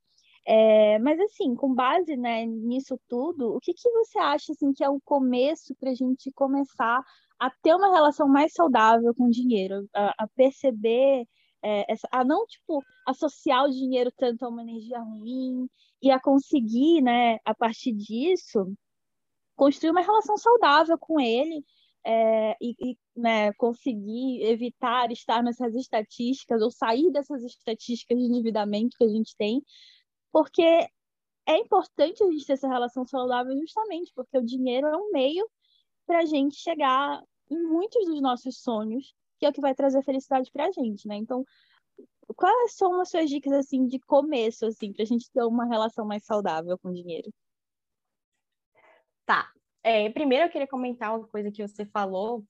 É, 0.50 0.98
mas 1.00 1.20
assim, 1.20 1.54
com 1.56 1.74
base 1.74 2.16
né, 2.16 2.46
nisso 2.46 2.98
tudo, 3.10 3.54
o 3.54 3.60
que, 3.60 3.74
que 3.74 3.90
você 3.92 4.18
acha 4.18 4.54
assim, 4.54 4.72
que 4.72 4.82
é 4.82 4.90
o 4.90 5.02
começo 5.02 5.76
para 5.76 5.92
a 5.92 5.94
gente 5.94 6.32
começar 6.32 7.04
a 7.38 7.50
ter 7.62 7.76
uma 7.76 7.94
relação 7.94 8.30
mais 8.30 8.54
saudável 8.54 9.14
com 9.14 9.26
o 9.26 9.30
dinheiro, 9.30 9.86
a, 9.94 10.24
a 10.24 10.28
perceber, 10.38 11.26
é, 11.62 11.92
essa, 11.92 12.08
a 12.12 12.24
não 12.24 12.46
tipo 12.46 12.82
associar 13.06 13.66
o 13.66 13.70
dinheiro 13.70 14.10
tanto 14.16 14.46
a 14.46 14.50
uma 14.50 14.62
energia 14.62 15.00
ruim 15.00 15.68
e 16.02 16.10
a 16.12 16.20
conseguir, 16.20 17.02
né, 17.02 17.40
a 17.44 17.54
partir 17.54 17.92
disso, 17.92 18.74
construir 19.54 19.92
uma 19.92 20.02
relação 20.02 20.38
saudável 20.38 20.98
com 20.98 21.20
ele 21.20 21.62
é, 22.06 22.56
e, 22.62 22.92
e 22.92 22.98
né, 23.18 23.52
conseguir 23.54 24.44
evitar 24.44 25.12
estar 25.12 25.44
nessas 25.44 25.76
estatísticas 25.76 26.62
ou 26.62 26.72
sair 26.72 27.12
dessas 27.12 27.44
estatísticas 27.44 28.18
de 28.18 28.24
endividamento 28.26 28.96
que 28.98 29.04
a 29.04 29.10
gente 29.10 29.36
tem 29.38 29.62
porque 30.38 30.88
é 31.48 31.58
importante 31.58 32.24
a 32.24 32.30
gente 32.30 32.46
ter 32.46 32.54
essa 32.54 32.68
relação 32.68 33.04
saudável 33.08 33.58
justamente 33.58 34.14
porque 34.14 34.38
o 34.38 34.46
dinheiro 34.46 34.86
é 34.86 34.96
um 34.96 35.10
meio 35.12 35.50
para 36.06 36.20
a 36.20 36.26
gente 36.26 36.58
chegar 36.58 37.24
em 37.50 37.60
muitos 37.60 38.06
dos 38.06 38.22
nossos 38.22 38.62
sonhos, 38.62 39.16
que 39.40 39.48
é 39.48 39.50
o 39.50 39.52
que 39.52 39.60
vai 39.60 39.74
trazer 39.74 40.04
felicidade 40.04 40.52
para 40.52 40.68
a 40.68 40.72
gente, 40.72 41.08
né? 41.08 41.16
Então, 41.16 41.44
quais 42.36 42.76
são 42.76 43.02
as 43.02 43.10
suas 43.10 43.28
dicas 43.32 43.52
assim 43.52 43.88
de 43.88 43.98
começo 43.98 44.68
assim 44.68 44.94
para 44.94 45.02
a 45.02 45.08
gente 45.08 45.28
ter 45.32 45.42
uma 45.42 45.66
relação 45.66 46.06
mais 46.06 46.24
saudável 46.24 46.78
com 46.78 46.90
o 46.90 46.94
dinheiro? 46.94 47.34
Tá. 49.26 49.52
É, 49.82 50.08
primeiro 50.12 50.46
eu 50.46 50.52
queria 50.52 50.68
comentar 50.68 51.18
uma 51.18 51.28
coisa 51.28 51.52
que 51.52 51.68
você 51.68 51.84
falou, 51.84 52.46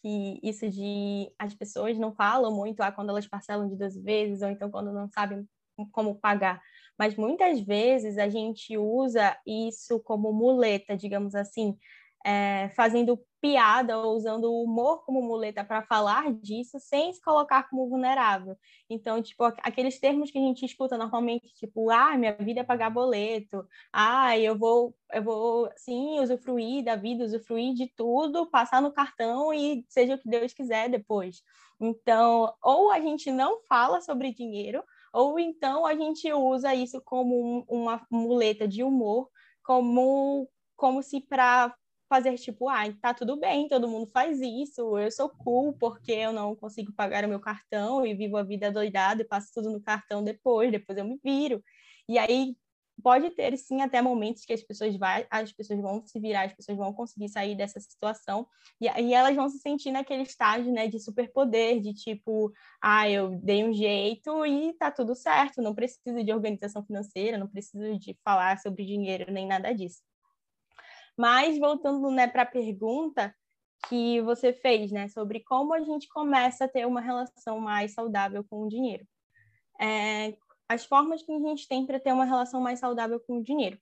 que 0.00 0.38
isso 0.44 0.70
de 0.70 1.28
as 1.36 1.52
pessoas 1.56 1.98
não 1.98 2.14
falam 2.14 2.54
muito 2.54 2.82
ah, 2.82 2.92
quando 2.92 3.10
elas 3.10 3.26
parcelam 3.26 3.68
de 3.68 3.74
duas 3.74 3.96
vezes, 3.96 4.42
ou 4.42 4.48
então 4.48 4.70
quando 4.70 4.92
não 4.92 5.08
sabem 5.08 5.44
como 5.90 6.14
pagar 6.14 6.62
mas 7.02 7.16
muitas 7.16 7.60
vezes 7.60 8.18
a 8.18 8.28
gente 8.28 8.76
usa 8.78 9.36
isso 9.46 10.00
como 10.00 10.32
muleta, 10.32 10.96
digamos 10.96 11.34
assim. 11.34 11.76
é, 12.24 12.70
fazendo 12.76 13.20
piada 13.40 13.98
ou 13.98 14.16
usando 14.16 14.44
o 14.44 14.62
humor 14.64 15.04
como 15.04 15.20
muleta 15.22 15.64
para 15.64 15.82
falar 15.82 16.32
disso 16.34 16.78
sem 16.80 17.12
se 17.12 17.20
colocar 17.20 17.68
como 17.68 17.88
vulnerável. 17.88 18.56
Então, 18.88 19.20
tipo, 19.22 19.44
aqueles 19.62 19.98
termos 19.98 20.30
que 20.30 20.38
a 20.38 20.40
gente 20.40 20.64
escuta 20.64 20.96
normalmente, 20.96 21.52
tipo, 21.54 21.90
ah, 21.90 22.16
minha 22.16 22.34
vida 22.36 22.60
é 22.60 22.64
pagar 22.64 22.90
boleto, 22.90 23.66
ah, 23.92 24.38
eu 24.38 24.56
vou, 24.56 24.94
eu 25.12 25.22
vou, 25.24 25.70
sim, 25.76 26.20
usufruir 26.20 26.84
da 26.84 26.96
vida, 26.96 27.24
usufruir 27.24 27.74
de 27.74 27.88
tudo, 27.96 28.48
passar 28.50 28.80
no 28.80 28.92
cartão 28.92 29.52
e 29.52 29.84
seja 29.88 30.14
o 30.14 30.18
que 30.18 30.28
Deus 30.28 30.52
quiser 30.52 30.88
depois. 30.88 31.42
Então, 31.80 32.54
ou 32.62 32.92
a 32.92 33.00
gente 33.00 33.30
não 33.32 33.60
fala 33.68 34.00
sobre 34.00 34.32
dinheiro, 34.32 34.82
ou 35.12 35.38
então 35.38 35.86
a 35.86 35.94
gente 35.94 36.32
usa 36.32 36.74
isso 36.74 37.00
como 37.04 37.64
um, 37.68 37.82
uma 37.82 38.06
muleta 38.10 38.66
de 38.66 38.82
humor, 38.82 39.28
como 39.62 40.48
como 40.76 41.02
se 41.02 41.20
para 41.20 41.74
fazer 42.08 42.36
tipo, 42.36 42.68
ah, 42.68 42.82
tá 43.00 43.14
tudo 43.14 43.38
bem, 43.38 43.68
todo 43.68 43.88
mundo 43.88 44.06
faz 44.06 44.40
isso, 44.40 44.98
eu 44.98 45.10
sou 45.10 45.30
cool 45.30 45.72
porque 45.78 46.12
eu 46.12 46.32
não 46.32 46.54
consigo 46.54 46.92
pagar 46.92 47.24
o 47.24 47.28
meu 47.28 47.40
cartão 47.40 48.04
e 48.04 48.14
vivo 48.14 48.36
a 48.36 48.42
vida 48.42 48.70
doidada 48.70 49.22
e 49.22 49.24
passo 49.26 49.50
tudo 49.54 49.70
no 49.70 49.80
cartão 49.80 50.22
depois, 50.22 50.70
depois 50.70 50.98
eu 50.98 51.04
me 51.06 51.18
viro. 51.24 51.62
E 52.08 52.18
aí 52.18 52.54
pode 53.02 53.30
ter 53.30 53.56
sim 53.56 53.82
até 53.82 54.00
momentos 54.00 54.44
que 54.44 54.52
as 54.52 54.62
pessoas 54.62 54.96
vai, 54.96 55.26
as 55.30 55.52
pessoas 55.52 55.80
vão 55.80 56.04
se 56.06 56.18
virar, 56.20 56.44
as 56.44 56.52
pessoas 56.52 56.78
vão 56.78 56.92
conseguir 56.92 57.28
sair 57.28 57.54
dessa 57.56 57.80
situação 57.80 58.46
e 58.80 58.88
aí 58.88 59.12
elas 59.12 59.34
vão 59.34 59.48
se 59.48 59.58
sentir 59.58 59.90
naquele 59.90 60.22
estágio, 60.22 60.72
né, 60.72 60.88
de 60.88 61.00
superpoder, 61.00 61.80
de 61.80 61.92
tipo, 61.92 62.52
ah, 62.80 63.08
eu 63.08 63.30
dei 63.42 63.64
um 63.64 63.72
jeito 63.72 64.46
e 64.46 64.72
tá 64.74 64.90
tudo 64.90 65.14
certo, 65.14 65.60
não 65.60 65.74
preciso 65.74 66.22
de 66.24 66.32
organização 66.32 66.84
financeira, 66.84 67.36
não 67.36 67.48
preciso 67.48 67.98
de 67.98 68.16
falar 68.24 68.58
sobre 68.58 68.84
dinheiro 68.84 69.32
nem 69.32 69.46
nada 69.46 69.72
disso. 69.72 70.02
Mas 71.16 71.58
voltando 71.58 72.10
né, 72.10 72.26
para 72.26 72.42
a 72.42 72.46
pergunta 72.46 73.34
que 73.88 74.20
você 74.22 74.52
fez, 74.52 74.92
né, 74.92 75.08
sobre 75.08 75.40
como 75.40 75.74
a 75.74 75.80
gente 75.80 76.08
começa 76.08 76.64
a 76.64 76.68
ter 76.68 76.86
uma 76.86 77.00
relação 77.00 77.58
mais 77.58 77.92
saudável 77.92 78.44
com 78.44 78.62
o 78.62 78.68
dinheiro. 78.68 79.06
É, 79.80 80.36
as 80.72 80.84
formas 80.84 81.22
que 81.22 81.32
a 81.32 81.38
gente 81.38 81.68
tem 81.68 81.86
para 81.86 82.00
ter 82.00 82.12
uma 82.12 82.24
relação 82.24 82.60
mais 82.60 82.78
saudável 82.80 83.20
com 83.20 83.38
o 83.38 83.42
dinheiro. 83.42 83.78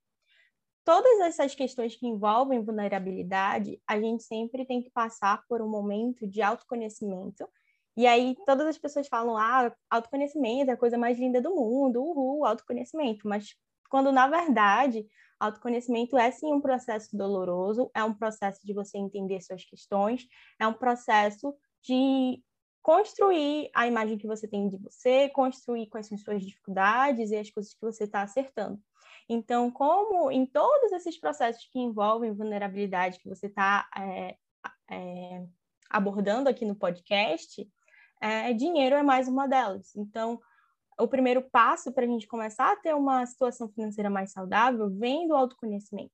Todas 0.85 1.21
essas 1.21 1.55
questões 1.55 1.95
que 1.97 2.07
envolvem 2.07 2.65
vulnerabilidade, 2.65 3.81
a 3.87 4.01
gente 4.01 4.23
sempre 4.25 4.67
tem 4.67 4.83
que 4.83 4.91
passar 4.91 5.43
por 5.49 5.63
um 5.63 5.69
momento 5.69 6.27
de 6.27 6.43
autoconhecimento. 6.43 7.49
E 7.97 8.07
aí 8.07 8.35
todas 8.47 8.67
as 8.67 8.79
pessoas 8.79 9.07
falam: 9.09 9.37
"Ah, 9.37 9.73
autoconhecimento 9.91 10.71
é 10.71 10.75
a 10.75 10.77
coisa 10.77 10.99
mais 10.99 11.19
linda 11.19 11.41
do 11.41 11.55
mundo, 11.55 12.03
uhul, 12.03 12.45
autoconhecimento". 12.47 13.29
Mas 13.29 13.55
quando 13.91 14.13
na 14.13 14.29
verdade 14.29 15.07
Autoconhecimento 15.41 16.19
é 16.19 16.31
sim 16.31 16.53
um 16.53 16.61
processo 16.61 17.17
doloroso, 17.17 17.91
é 17.95 18.05
um 18.05 18.13
processo 18.13 18.61
de 18.63 18.75
você 18.75 18.99
entender 18.99 19.41
suas 19.41 19.65
questões, 19.65 20.27
é 20.61 20.67
um 20.67 20.75
processo 20.75 21.55
de 21.83 22.43
construir 22.83 23.71
a 23.75 23.87
imagem 23.87 24.19
que 24.19 24.27
você 24.27 24.49
tem 24.49 24.69
de 24.69 24.77
você, 24.79 25.29
construir 25.29 25.87
quais 25.89 26.07
são 26.07 26.17
suas 26.17 26.43
dificuldades 26.43 27.31
e 27.31 27.37
as 27.37 27.51
coisas 27.51 27.75
que 27.75 27.81
você 27.81 28.05
está 28.05 28.23
acertando. 28.23 28.81
Então, 29.29 29.71
como 29.71 30.31
em 30.31 30.45
todos 30.45 30.91
esses 30.93 31.19
processos 31.19 31.65
que 31.71 31.79
envolvem 31.79 32.33
vulnerabilidade 32.33 33.21
que 33.21 33.29
você 33.29 33.47
está 33.47 33.89
é, 33.97 34.37
é, 34.91 35.45
abordando 35.89 36.49
aqui 36.49 36.65
no 36.65 36.75
podcast, 36.75 37.69
é, 38.21 38.53
dinheiro 38.53 38.97
é 38.97 39.03
mais 39.03 39.29
uma 39.29 39.47
delas. 39.47 39.95
Então, 39.95 40.41
o 40.99 41.09
primeiro 41.09 41.43
passo 41.51 41.93
para 41.93 42.05
a 42.05 42.09
gente 42.09 42.27
começar 42.27 42.73
a 42.73 42.77
ter 42.77 42.95
uma 42.95 43.25
situação 43.25 43.69
financeira 43.69 44.11
mais 44.11 44.33
saudável 44.33 44.91
vem 44.91 45.27
do 45.27 45.35
autoconhecimento. 45.35 46.13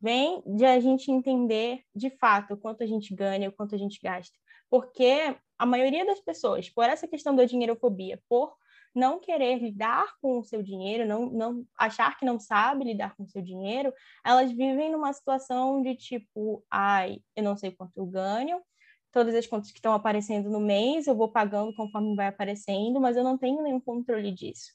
Vem 0.00 0.42
de 0.46 0.64
a 0.64 0.78
gente 0.80 1.10
entender 1.10 1.82
de 1.94 2.10
fato 2.10 2.54
o 2.54 2.56
quanto 2.56 2.82
a 2.82 2.86
gente 2.86 3.14
ganha, 3.14 3.48
o 3.48 3.52
quanto 3.52 3.74
a 3.74 3.78
gente 3.78 3.98
gasta. 4.02 4.36
Porque 4.70 5.36
a 5.58 5.66
maioria 5.66 6.04
das 6.04 6.20
pessoas, 6.20 6.68
por 6.68 6.84
essa 6.84 7.06
questão 7.06 7.34
da 7.34 7.44
dinheirofobia, 7.44 8.20
por 8.28 8.54
não 8.94 9.18
querer 9.18 9.58
lidar 9.58 10.06
com 10.20 10.38
o 10.38 10.44
seu 10.44 10.62
dinheiro, 10.62 11.06
não, 11.06 11.26
não 11.26 11.66
achar 11.76 12.16
que 12.16 12.24
não 12.24 12.38
sabe 12.38 12.84
lidar 12.84 13.16
com 13.16 13.24
o 13.24 13.28
seu 13.28 13.42
dinheiro, 13.42 13.92
elas 14.24 14.52
vivem 14.52 14.92
numa 14.92 15.12
situação 15.12 15.82
de 15.82 15.96
tipo, 15.96 16.64
ai, 16.70 17.18
eu 17.34 17.42
não 17.42 17.56
sei 17.56 17.72
quanto 17.72 17.96
eu 17.96 18.06
ganho, 18.06 18.62
todas 19.10 19.34
as 19.34 19.46
contas 19.46 19.70
que 19.70 19.78
estão 19.78 19.92
aparecendo 19.92 20.48
no 20.48 20.60
mês, 20.60 21.06
eu 21.06 21.16
vou 21.16 21.30
pagando 21.30 21.74
conforme 21.74 22.14
vai 22.14 22.28
aparecendo, 22.28 23.00
mas 23.00 23.16
eu 23.16 23.24
não 23.24 23.36
tenho 23.36 23.62
nenhum 23.62 23.80
controle 23.80 24.32
disso. 24.32 24.72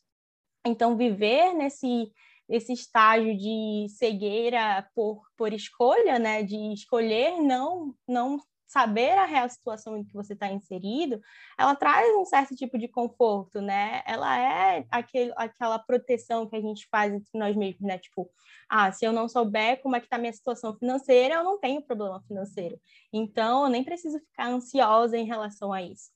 Então, 0.66 0.98
viver 0.98 1.54
nesse, 1.54 2.12
nesse 2.48 2.74
estágio 2.74 3.38
de 3.38 3.88
cegueira 3.90 4.90
por, 4.94 5.22
por 5.38 5.54
escolha, 5.54 6.20
né, 6.20 6.44
de 6.44 6.74
escolher 6.74 7.42
não, 7.42 7.94
não 8.08 8.38
saber 8.70 9.18
a 9.18 9.26
real 9.26 9.50
situação 9.50 9.98
em 9.98 10.04
que 10.04 10.14
você 10.14 10.34
está 10.34 10.48
inserido, 10.48 11.20
ela 11.58 11.76
traz 11.76 12.08
um 12.16 12.24
certo 12.24 12.56
tipo 12.56 12.78
de 12.78 12.88
conforto, 12.88 13.60
né? 13.60 14.04
Ela 14.06 14.40
é 14.40 14.86
aquele, 14.92 15.34
aquela 15.36 15.80
proteção 15.80 16.48
que 16.48 16.56
a 16.56 16.62
gente 16.62 16.88
faz 16.90 17.12
entre 17.12 17.32
nós 17.34 17.56
mesmos, 17.56 17.82
né? 17.82 17.98
Tipo, 17.98 18.30
ah, 18.70 18.92
se 18.92 19.04
eu 19.04 19.12
não 19.12 19.28
souber 19.28 19.82
como 19.82 19.96
é 19.96 20.00
que 20.00 20.06
está 20.06 20.18
a 20.18 20.20
minha 20.20 20.32
situação 20.32 20.78
financeira, 20.78 21.36
eu 21.36 21.44
não 21.44 21.60
tenho 21.60 21.82
problema 21.82 22.22
financeiro. 22.28 22.80
Então, 23.12 23.64
eu 23.64 23.70
nem 23.70 23.84
preciso 23.84 24.20
ficar 24.20 24.50
ansiosa 24.50 25.18
em 25.18 25.26
relação 25.26 25.74
a 25.74 25.82
isso. 25.82 26.12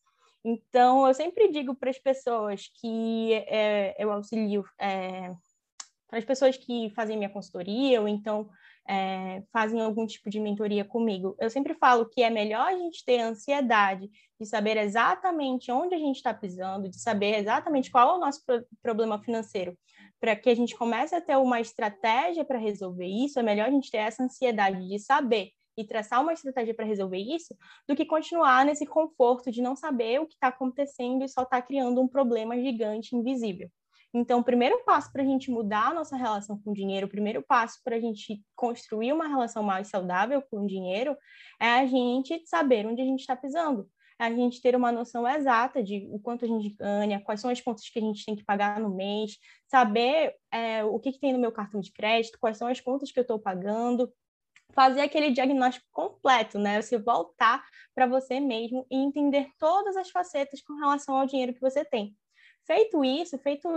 Então, 0.46 1.08
eu 1.08 1.14
sempre 1.16 1.52
digo 1.52 1.74
para 1.74 1.90
as 1.90 1.98
pessoas 1.98 2.70
que 2.80 3.34
é, 3.48 3.96
eu 3.98 4.12
auxilio, 4.12 4.64
é, 4.80 5.34
para 6.08 6.20
as 6.20 6.26
pessoas 6.26 6.56
que 6.56 6.92
fazem 6.92 7.18
minha 7.18 7.30
consultoria, 7.32 8.00
ou 8.00 8.08
então 8.08 8.48
é, 8.88 9.44
fazem 9.52 9.82
algum 9.82 10.06
tipo 10.06 10.30
de 10.30 10.40
mentoria 10.40 10.84
comigo. 10.84 11.36
Eu 11.40 11.50
sempre 11.50 11.74
falo 11.74 12.08
que 12.08 12.22
é 12.22 12.30
melhor 12.30 12.68
a 12.68 12.78
gente 12.78 13.04
ter 13.06 13.20
ansiedade 13.20 14.10
de 14.40 14.46
saber 14.46 14.78
exatamente 14.78 15.72
onde 15.72 15.96
a 15.96 15.98
gente 15.98 16.18
está 16.18 16.34
pisando, 16.34 16.90
de 16.90 17.00
saber 17.00 17.38
exatamente 17.38 17.90
qual 17.90 18.16
é 18.16 18.18
o 18.18 18.20
nosso 18.20 18.46
pro 18.46 18.66
problema 18.82 19.22
financeiro, 19.22 19.78
para 20.20 20.36
que 20.36 20.50
a 20.50 20.56
gente 20.56 20.76
comece 20.76 21.16
a 21.16 21.22
ter 21.22 21.38
uma 21.38 21.62
estratégia 21.62 22.44
para 22.44 22.60
resolver 22.60 23.08
isso. 23.08 23.40
É 23.40 23.44
melhor 23.44 23.68
a 23.68 23.72
gente 23.72 23.90
ter 23.90 23.98
essa 23.98 24.24
ansiedade 24.24 24.88
de 24.88 25.00
saber 25.00 25.52
e 25.76 25.84
traçar 25.84 26.22
uma 26.22 26.34
estratégia 26.34 26.74
para 26.74 26.86
resolver 26.86 27.18
isso, 27.18 27.56
do 27.88 27.96
que 27.96 28.06
continuar 28.06 28.64
nesse 28.66 28.86
conforto 28.86 29.52
de 29.52 29.62
não 29.62 29.76
saber 29.76 30.20
o 30.20 30.28
que 30.28 30.36
está 30.36 30.48
acontecendo 30.48 31.24
e 31.24 31.28
só 31.28 31.42
estar 31.44 31.62
tá 31.62 31.68
criando 31.68 32.00
um 32.00 32.08
problema 32.08 32.56
gigante 32.60 33.16
invisível. 33.16 33.70
Então, 34.14 34.40
o 34.40 34.44
primeiro 34.44 34.84
passo 34.86 35.12
para 35.12 35.24
a 35.24 35.26
gente 35.26 35.50
mudar 35.50 35.88
a 35.88 35.94
nossa 35.94 36.16
relação 36.16 36.60
com 36.62 36.70
o 36.70 36.74
dinheiro, 36.74 37.08
o 37.08 37.10
primeiro 37.10 37.42
passo 37.42 37.80
para 37.84 37.96
a 37.96 38.00
gente 38.00 38.44
construir 38.56 39.12
uma 39.12 39.28
relação 39.28 39.64
mais 39.64 39.88
saudável 39.88 40.42
com 40.42 40.60
o 40.64 40.68
dinheiro, 40.68 41.18
é 41.60 41.68
a 41.68 41.86
gente 41.88 42.44
saber 42.46 42.86
onde 42.86 43.02
a 43.02 43.06
gente 43.06 43.22
está 43.22 43.36
pisando. 43.36 43.90
A 44.20 44.30
gente 44.30 44.62
ter 44.62 44.76
uma 44.76 44.92
noção 44.92 45.28
exata 45.28 45.82
de 45.82 46.08
o 46.12 46.20
quanto 46.20 46.46
a 46.46 46.48
gente 46.48 46.70
ganha, 46.76 47.20
quais 47.22 47.42
são 47.42 47.50
as 47.50 47.60
contas 47.60 47.90
que 47.90 47.98
a 47.98 48.02
gente 48.02 48.24
tem 48.24 48.36
que 48.36 48.46
pagar 48.46 48.80
no 48.80 48.90
mês, 48.96 49.38
saber 49.68 50.36
é, 50.52 50.84
o 50.84 51.00
que, 51.00 51.14
que 51.14 51.20
tem 51.20 51.34
no 51.34 51.40
meu 51.40 51.52
cartão 51.52 51.82
de 51.82 51.92
crédito, 51.92 52.38
quais 52.40 52.58
são 52.58 52.68
as 52.68 52.80
contas 52.80 53.12
que 53.12 53.20
eu 53.20 53.24
estou 53.24 53.40
pagando, 53.40 54.14
fazer 54.74 55.02
aquele 55.02 55.32
diagnóstico 55.32 55.88
completo, 55.92 56.60
né? 56.60 56.82
Você 56.82 57.00
voltar 57.00 57.64
para 57.96 58.06
você 58.06 58.40
mesmo 58.40 58.86
e 58.92 58.98
entender 58.98 59.50
todas 59.58 59.98
as 59.98 60.12
facetas 60.12 60.62
com 60.62 60.76
relação 60.76 61.18
ao 61.18 61.26
dinheiro 61.26 61.54
que 61.54 61.62
você 61.62 61.84
tem. 61.84 62.16
Feito 62.66 63.04
isso, 63.04 63.38
feito, 63.40 63.68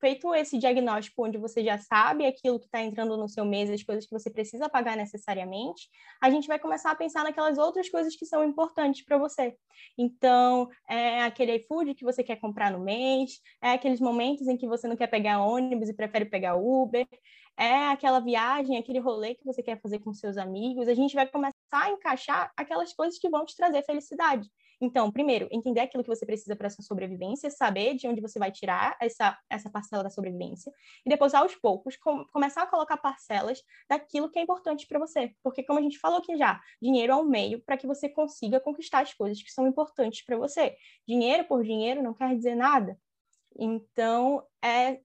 feito 0.00 0.32
esse 0.32 0.58
diagnóstico 0.58 1.26
onde 1.26 1.36
você 1.36 1.64
já 1.64 1.76
sabe 1.76 2.24
aquilo 2.24 2.60
que 2.60 2.66
está 2.66 2.80
entrando 2.80 3.16
no 3.16 3.28
seu 3.28 3.44
mês, 3.44 3.68
as 3.68 3.82
coisas 3.82 4.06
que 4.06 4.12
você 4.12 4.30
precisa 4.30 4.68
pagar 4.68 4.96
necessariamente, 4.96 5.88
a 6.22 6.30
gente 6.30 6.46
vai 6.46 6.56
começar 6.56 6.92
a 6.92 6.94
pensar 6.94 7.24
naquelas 7.24 7.58
outras 7.58 7.88
coisas 7.88 8.14
que 8.14 8.24
são 8.24 8.44
importantes 8.44 9.04
para 9.04 9.18
você. 9.18 9.56
Então, 9.98 10.68
é 10.88 11.22
aquele 11.22 11.56
iFood 11.56 11.94
que 11.94 12.04
você 12.04 12.22
quer 12.22 12.36
comprar 12.36 12.70
no 12.70 12.78
mês, 12.78 13.40
é 13.60 13.72
aqueles 13.72 14.00
momentos 14.00 14.46
em 14.46 14.56
que 14.56 14.68
você 14.68 14.86
não 14.86 14.96
quer 14.96 15.08
pegar 15.08 15.42
ônibus 15.42 15.88
e 15.88 15.94
prefere 15.94 16.24
pegar 16.24 16.54
Uber, 16.54 17.08
é 17.58 17.88
aquela 17.88 18.20
viagem, 18.20 18.78
aquele 18.78 19.00
rolê 19.00 19.34
que 19.34 19.44
você 19.44 19.64
quer 19.64 19.80
fazer 19.80 19.98
com 19.98 20.14
seus 20.14 20.36
amigos. 20.36 20.86
A 20.86 20.94
gente 20.94 21.14
vai 21.16 21.26
começar 21.26 21.56
a 21.72 21.90
encaixar 21.90 22.52
aquelas 22.56 22.92
coisas 22.92 23.18
que 23.18 23.28
vão 23.28 23.44
te 23.44 23.56
trazer 23.56 23.82
felicidade. 23.82 24.48
Então, 24.80 25.10
primeiro, 25.10 25.48
entender 25.50 25.80
aquilo 25.80 26.04
que 26.04 26.08
você 26.08 26.24
precisa 26.24 26.54
para 26.54 26.70
sua 26.70 26.84
sobrevivência, 26.84 27.50
saber 27.50 27.94
de 27.94 28.06
onde 28.06 28.20
você 28.20 28.38
vai 28.38 28.52
tirar 28.52 28.96
essa, 29.00 29.36
essa 29.50 29.68
parcela 29.68 30.04
da 30.04 30.10
sobrevivência, 30.10 30.72
e 31.04 31.10
depois, 31.10 31.34
aos 31.34 31.54
poucos, 31.56 31.96
com, 31.96 32.24
começar 32.26 32.62
a 32.62 32.66
colocar 32.66 32.96
parcelas 32.96 33.62
daquilo 33.88 34.30
que 34.30 34.38
é 34.38 34.42
importante 34.42 34.86
para 34.86 34.98
você. 34.98 35.34
Porque, 35.42 35.62
como 35.62 35.78
a 35.78 35.82
gente 35.82 35.98
falou 35.98 36.18
aqui 36.18 36.36
já, 36.36 36.60
dinheiro 36.80 37.12
é 37.12 37.16
um 37.16 37.24
meio 37.24 37.60
para 37.64 37.76
que 37.76 37.86
você 37.86 38.08
consiga 38.08 38.60
conquistar 38.60 39.00
as 39.00 39.12
coisas 39.14 39.42
que 39.42 39.50
são 39.50 39.66
importantes 39.66 40.24
para 40.24 40.36
você. 40.36 40.76
Dinheiro 41.06 41.44
por 41.44 41.64
dinheiro 41.64 42.02
não 42.02 42.14
quer 42.14 42.36
dizer 42.36 42.54
nada. 42.54 42.98
Então, 43.58 44.46
é 44.62 45.00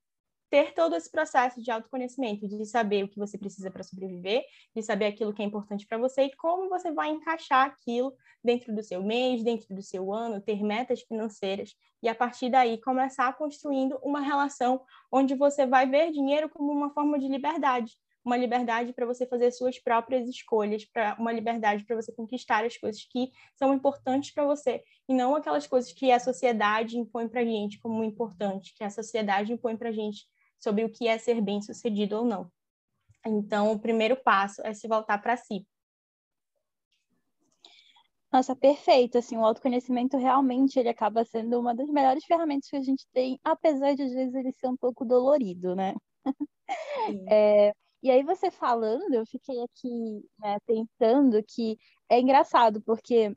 ter 0.53 0.71
todo 0.75 0.95
esse 0.95 1.09
processo 1.09 1.59
de 1.63 1.71
autoconhecimento, 1.71 2.47
de 2.47 2.63
saber 2.63 3.03
o 3.03 3.07
que 3.07 3.17
você 3.17 3.39
precisa 3.39 3.71
para 3.71 3.81
sobreviver, 3.81 4.45
de 4.75 4.83
saber 4.83 5.07
aquilo 5.07 5.33
que 5.33 5.41
é 5.41 5.45
importante 5.45 5.83
para 5.87 5.97
você 5.97 6.25
e 6.25 6.35
como 6.35 6.69
você 6.69 6.91
vai 6.91 7.09
encaixar 7.09 7.65
aquilo 7.65 8.13
dentro 8.43 8.71
do 8.71 8.83
seu 8.83 9.01
mês, 9.01 9.43
dentro 9.43 9.73
do 9.73 9.81
seu 9.81 10.13
ano, 10.13 10.39
ter 10.39 10.61
metas 10.61 11.01
financeiras 11.01 11.75
e 12.03 12.07
a 12.07 12.13
partir 12.13 12.51
daí 12.51 12.79
começar 12.79 13.35
construindo 13.35 13.97
uma 14.03 14.21
relação 14.21 14.79
onde 15.11 15.33
você 15.33 15.65
vai 15.65 15.89
ver 15.89 16.11
dinheiro 16.11 16.47
como 16.47 16.71
uma 16.71 16.93
forma 16.93 17.17
de 17.17 17.27
liberdade, 17.27 17.93
uma 18.23 18.37
liberdade 18.37 18.93
para 18.93 19.07
você 19.07 19.25
fazer 19.25 19.49
suas 19.49 19.79
próprias 19.79 20.29
escolhas, 20.29 20.85
para 20.85 21.15
uma 21.19 21.31
liberdade 21.31 21.83
para 21.83 21.95
você 21.95 22.11
conquistar 22.11 22.63
as 22.63 22.77
coisas 22.77 23.03
que 23.05 23.31
são 23.55 23.73
importantes 23.73 24.31
para 24.31 24.45
você 24.45 24.83
e 25.09 25.15
não 25.15 25.35
aquelas 25.35 25.65
coisas 25.65 25.91
que 25.91 26.11
a 26.11 26.19
sociedade 26.19 26.95
impõe 26.95 27.27
para 27.27 27.43
gente 27.43 27.79
como 27.79 28.03
importante, 28.03 28.71
que 28.75 28.83
a 28.83 28.89
sociedade 28.91 29.51
impõe 29.51 29.75
para 29.75 29.91
gente 29.91 30.31
sobre 30.63 30.85
o 30.85 30.89
que 30.89 31.07
é 31.07 31.17
ser 31.17 31.41
bem-sucedido 31.41 32.17
ou 32.17 32.25
não. 32.25 32.51
Então, 33.25 33.71
o 33.71 33.79
primeiro 33.79 34.15
passo 34.15 34.61
é 34.65 34.73
se 34.73 34.87
voltar 34.87 35.17
para 35.19 35.37
si. 35.37 35.65
Nossa, 38.31 38.55
perfeito. 38.55 39.17
Assim, 39.17 39.37
o 39.37 39.45
autoconhecimento 39.45 40.17
realmente 40.17 40.79
ele 40.79 40.89
acaba 40.89 41.23
sendo 41.23 41.59
uma 41.59 41.75
das 41.75 41.89
melhores 41.89 42.25
ferramentas 42.25 42.67
que 42.67 42.75
a 42.75 42.81
gente 42.81 43.05
tem, 43.13 43.39
apesar 43.43 43.93
de 43.95 44.03
às 44.03 44.11
vezes 44.11 44.33
ele 44.33 44.51
ser 44.51 44.67
um 44.67 44.77
pouco 44.77 45.05
dolorido, 45.05 45.75
né? 45.75 45.93
É, 47.29 47.73
e 48.01 48.09
aí 48.09 48.23
você 48.23 48.49
falando, 48.49 49.13
eu 49.13 49.25
fiquei 49.25 49.61
aqui 49.61 50.25
né, 50.39 50.57
pensando 50.65 51.43
que 51.43 51.77
é 52.09 52.19
engraçado, 52.19 52.81
porque 52.81 53.35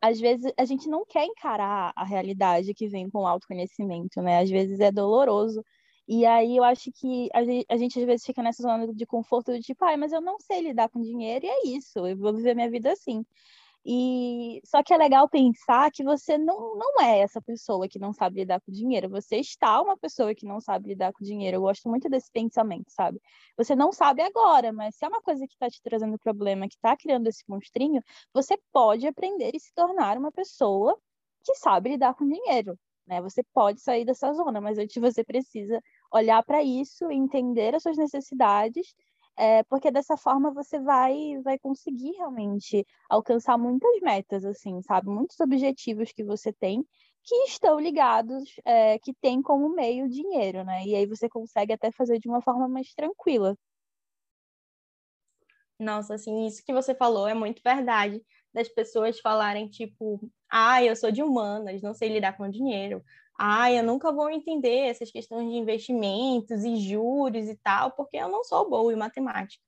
às 0.00 0.18
vezes 0.20 0.52
a 0.56 0.64
gente 0.64 0.88
não 0.88 1.04
quer 1.04 1.24
encarar 1.24 1.92
a 1.96 2.04
realidade 2.04 2.72
que 2.74 2.88
vem 2.88 3.10
com 3.10 3.22
o 3.22 3.26
autoconhecimento, 3.26 4.22
né? 4.22 4.40
Às 4.40 4.50
vezes 4.50 4.80
é 4.80 4.92
doloroso. 4.92 5.62
E 6.08 6.24
aí 6.24 6.56
eu 6.56 6.64
acho 6.64 6.90
que 6.92 7.28
a 7.34 7.44
gente, 7.44 7.66
a 7.68 7.76
gente 7.76 7.98
às 8.00 8.06
vezes 8.06 8.26
fica 8.26 8.42
nessa 8.42 8.62
zona 8.62 8.92
de 8.94 9.06
conforto 9.06 9.52
do 9.52 9.60
tipo, 9.60 9.84
ah, 9.84 9.96
mas 9.96 10.12
eu 10.12 10.22
não 10.22 10.38
sei 10.40 10.62
lidar 10.62 10.88
com 10.88 11.02
dinheiro 11.02 11.44
e 11.44 11.48
é 11.48 11.66
isso, 11.68 12.06
eu 12.06 12.16
vou 12.16 12.34
viver 12.34 12.54
minha 12.54 12.70
vida 12.70 12.90
assim. 12.92 13.24
E 13.84 14.60
só 14.66 14.82
que 14.82 14.92
é 14.92 14.96
legal 14.98 15.28
pensar 15.28 15.90
que 15.90 16.04
você 16.04 16.36
não, 16.36 16.76
não 16.76 17.00
é 17.00 17.20
essa 17.20 17.40
pessoa 17.40 17.88
que 17.88 17.98
não 17.98 18.12
sabe 18.12 18.40
lidar 18.40 18.60
com 18.60 18.72
dinheiro. 18.72 19.08
Você 19.10 19.36
está 19.36 19.80
uma 19.80 19.96
pessoa 19.96 20.34
que 20.34 20.46
não 20.46 20.60
sabe 20.60 20.90
lidar 20.90 21.12
com 21.12 21.24
dinheiro. 21.24 21.56
Eu 21.56 21.62
gosto 21.62 21.88
muito 21.88 22.08
desse 22.08 22.30
pensamento, 22.30 22.90
sabe? 22.90 23.20
Você 23.56 23.74
não 23.76 23.92
sabe 23.92 24.22
agora, 24.22 24.72
mas 24.72 24.96
se 24.96 25.04
é 25.04 25.08
uma 25.08 25.22
coisa 25.22 25.46
que 25.46 25.54
está 25.54 25.70
te 25.70 25.80
trazendo 25.82 26.18
problema, 26.18 26.68
que 26.68 26.74
está 26.74 26.96
criando 26.96 27.28
esse 27.28 27.44
monstrinho, 27.48 28.02
você 28.32 28.58
pode 28.72 29.06
aprender 29.06 29.52
e 29.54 29.60
se 29.60 29.72
tornar 29.74 30.18
uma 30.18 30.32
pessoa 30.32 30.98
que 31.44 31.54
sabe 31.54 31.90
lidar 31.90 32.14
com 32.14 32.28
dinheiro. 32.28 32.78
Né? 33.08 33.20
Você 33.22 33.42
pode 33.54 33.80
sair 33.80 34.04
dessa 34.04 34.32
zona, 34.32 34.60
mas 34.60 34.78
antes 34.78 34.96
você 35.00 35.24
precisa 35.24 35.82
olhar 36.12 36.42
para 36.44 36.62
isso, 36.62 37.10
entender 37.10 37.74
as 37.74 37.82
suas 37.82 37.96
necessidades 37.96 38.94
é, 39.38 39.62
porque 39.64 39.88
dessa 39.90 40.16
forma 40.16 40.50
você 40.50 40.80
vai, 40.80 41.40
vai 41.44 41.56
conseguir 41.60 42.10
realmente 42.16 42.84
alcançar 43.08 43.56
muitas 43.56 44.00
metas, 44.00 44.44
assim, 44.44 44.82
sabe? 44.82 45.08
Muitos 45.08 45.38
objetivos 45.38 46.10
que 46.10 46.24
você 46.24 46.52
tem 46.52 46.84
que 47.22 47.36
estão 47.44 47.78
ligados, 47.78 48.56
é, 48.64 48.98
que 48.98 49.14
tem 49.14 49.40
como 49.40 49.68
meio 49.68 50.08
dinheiro, 50.08 50.64
né? 50.64 50.84
E 50.84 50.94
aí 50.96 51.06
você 51.06 51.28
consegue 51.28 51.72
até 51.72 51.92
fazer 51.92 52.18
de 52.18 52.28
uma 52.28 52.42
forma 52.42 52.66
mais 52.66 52.92
tranquila. 52.94 53.56
Nossa, 55.78 56.14
assim, 56.14 56.46
isso 56.46 56.64
que 56.64 56.72
você 56.72 56.92
falou 56.92 57.28
é 57.28 57.34
muito 57.34 57.62
verdade. 57.62 58.20
Das 58.52 58.68
pessoas 58.68 59.20
falarem, 59.20 59.68
tipo, 59.68 60.20
ah, 60.50 60.82
eu 60.82 60.96
sou 60.96 61.10
de 61.10 61.22
humanas, 61.22 61.82
não 61.82 61.94
sei 61.94 62.08
lidar 62.08 62.36
com 62.36 62.48
dinheiro 62.48 63.02
ah, 63.38 63.70
eu 63.72 63.84
nunca 63.84 64.10
vou 64.10 64.28
entender 64.28 64.88
essas 64.88 65.12
questões 65.12 65.48
de 65.48 65.56
investimentos 65.56 66.64
e 66.64 66.76
juros 66.76 67.48
e 67.48 67.56
tal, 67.58 67.92
porque 67.92 68.16
eu 68.16 68.28
não 68.28 68.42
sou 68.42 68.68
boa 68.68 68.92
em 68.92 68.96
matemática. 68.96 69.62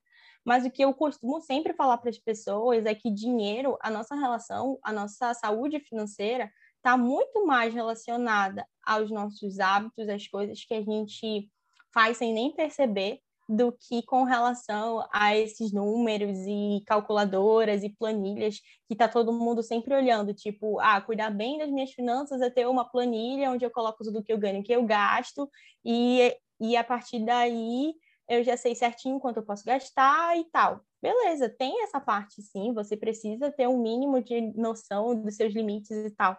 Mas 0.44 0.64
o 0.64 0.70
que 0.70 0.82
eu 0.84 0.92
costumo 0.92 1.40
sempre 1.40 1.72
falar 1.74 1.98
para 1.98 2.10
as 2.10 2.18
pessoas 2.18 2.84
é 2.84 2.94
que 2.94 3.10
dinheiro, 3.12 3.78
a 3.80 3.88
nossa 3.88 4.16
relação, 4.16 4.78
a 4.82 4.92
nossa 4.92 5.32
saúde 5.34 5.78
financeira 5.78 6.50
está 6.78 6.96
muito 6.96 7.46
mais 7.46 7.72
relacionada 7.72 8.66
aos 8.82 9.10
nossos 9.10 9.60
hábitos, 9.60 10.08
às 10.08 10.26
coisas 10.26 10.64
que 10.64 10.74
a 10.74 10.82
gente 10.82 11.48
faz 11.92 12.16
sem 12.16 12.32
nem 12.32 12.52
perceber, 12.52 13.20
do 13.50 13.72
que 13.72 14.00
com 14.04 14.22
relação 14.22 15.04
a 15.12 15.36
esses 15.36 15.72
números 15.72 16.38
e 16.46 16.84
calculadoras 16.86 17.82
e 17.82 17.88
planilhas 17.88 18.60
que 18.86 18.94
está 18.94 19.08
todo 19.08 19.32
mundo 19.32 19.60
sempre 19.60 19.92
olhando, 19.92 20.32
tipo, 20.32 20.78
ah, 20.78 21.00
cuidar 21.00 21.30
bem 21.30 21.58
das 21.58 21.68
minhas 21.68 21.90
finanças 21.90 22.40
é 22.40 22.48
ter 22.48 22.68
uma 22.68 22.88
planilha 22.88 23.50
onde 23.50 23.64
eu 23.64 23.70
coloco 23.70 24.04
tudo 24.04 24.22
que 24.22 24.32
eu 24.32 24.38
ganho, 24.38 24.62
que 24.62 24.72
eu 24.72 24.86
gasto 24.86 25.50
e, 25.84 26.32
e 26.60 26.76
a 26.76 26.84
partir 26.84 27.24
daí 27.24 27.92
eu 28.28 28.44
já 28.44 28.56
sei 28.56 28.76
certinho 28.76 29.18
quanto 29.18 29.38
eu 29.38 29.44
posso 29.44 29.64
gastar 29.64 30.38
e 30.38 30.44
tal. 30.44 30.82
Beleza, 31.02 31.48
tem 31.48 31.82
essa 31.82 32.00
parte 32.00 32.40
sim, 32.42 32.72
você 32.72 32.96
precisa 32.96 33.50
ter 33.50 33.66
um 33.66 33.82
mínimo 33.82 34.22
de 34.22 34.40
noção 34.56 35.20
dos 35.20 35.34
seus 35.34 35.52
limites 35.52 35.90
e 35.90 36.10
tal. 36.12 36.38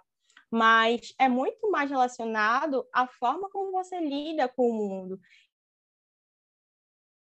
Mas 0.49 1.13
é 1.19 1.27
muito 1.27 1.69
mais 1.69 1.89
relacionado 1.89 2.85
à 2.93 3.05
forma 3.05 3.49
como 3.49 3.71
você 3.73 3.99
lida 3.99 4.47
com 4.47 4.69
o 4.69 4.73
mundo 4.73 5.19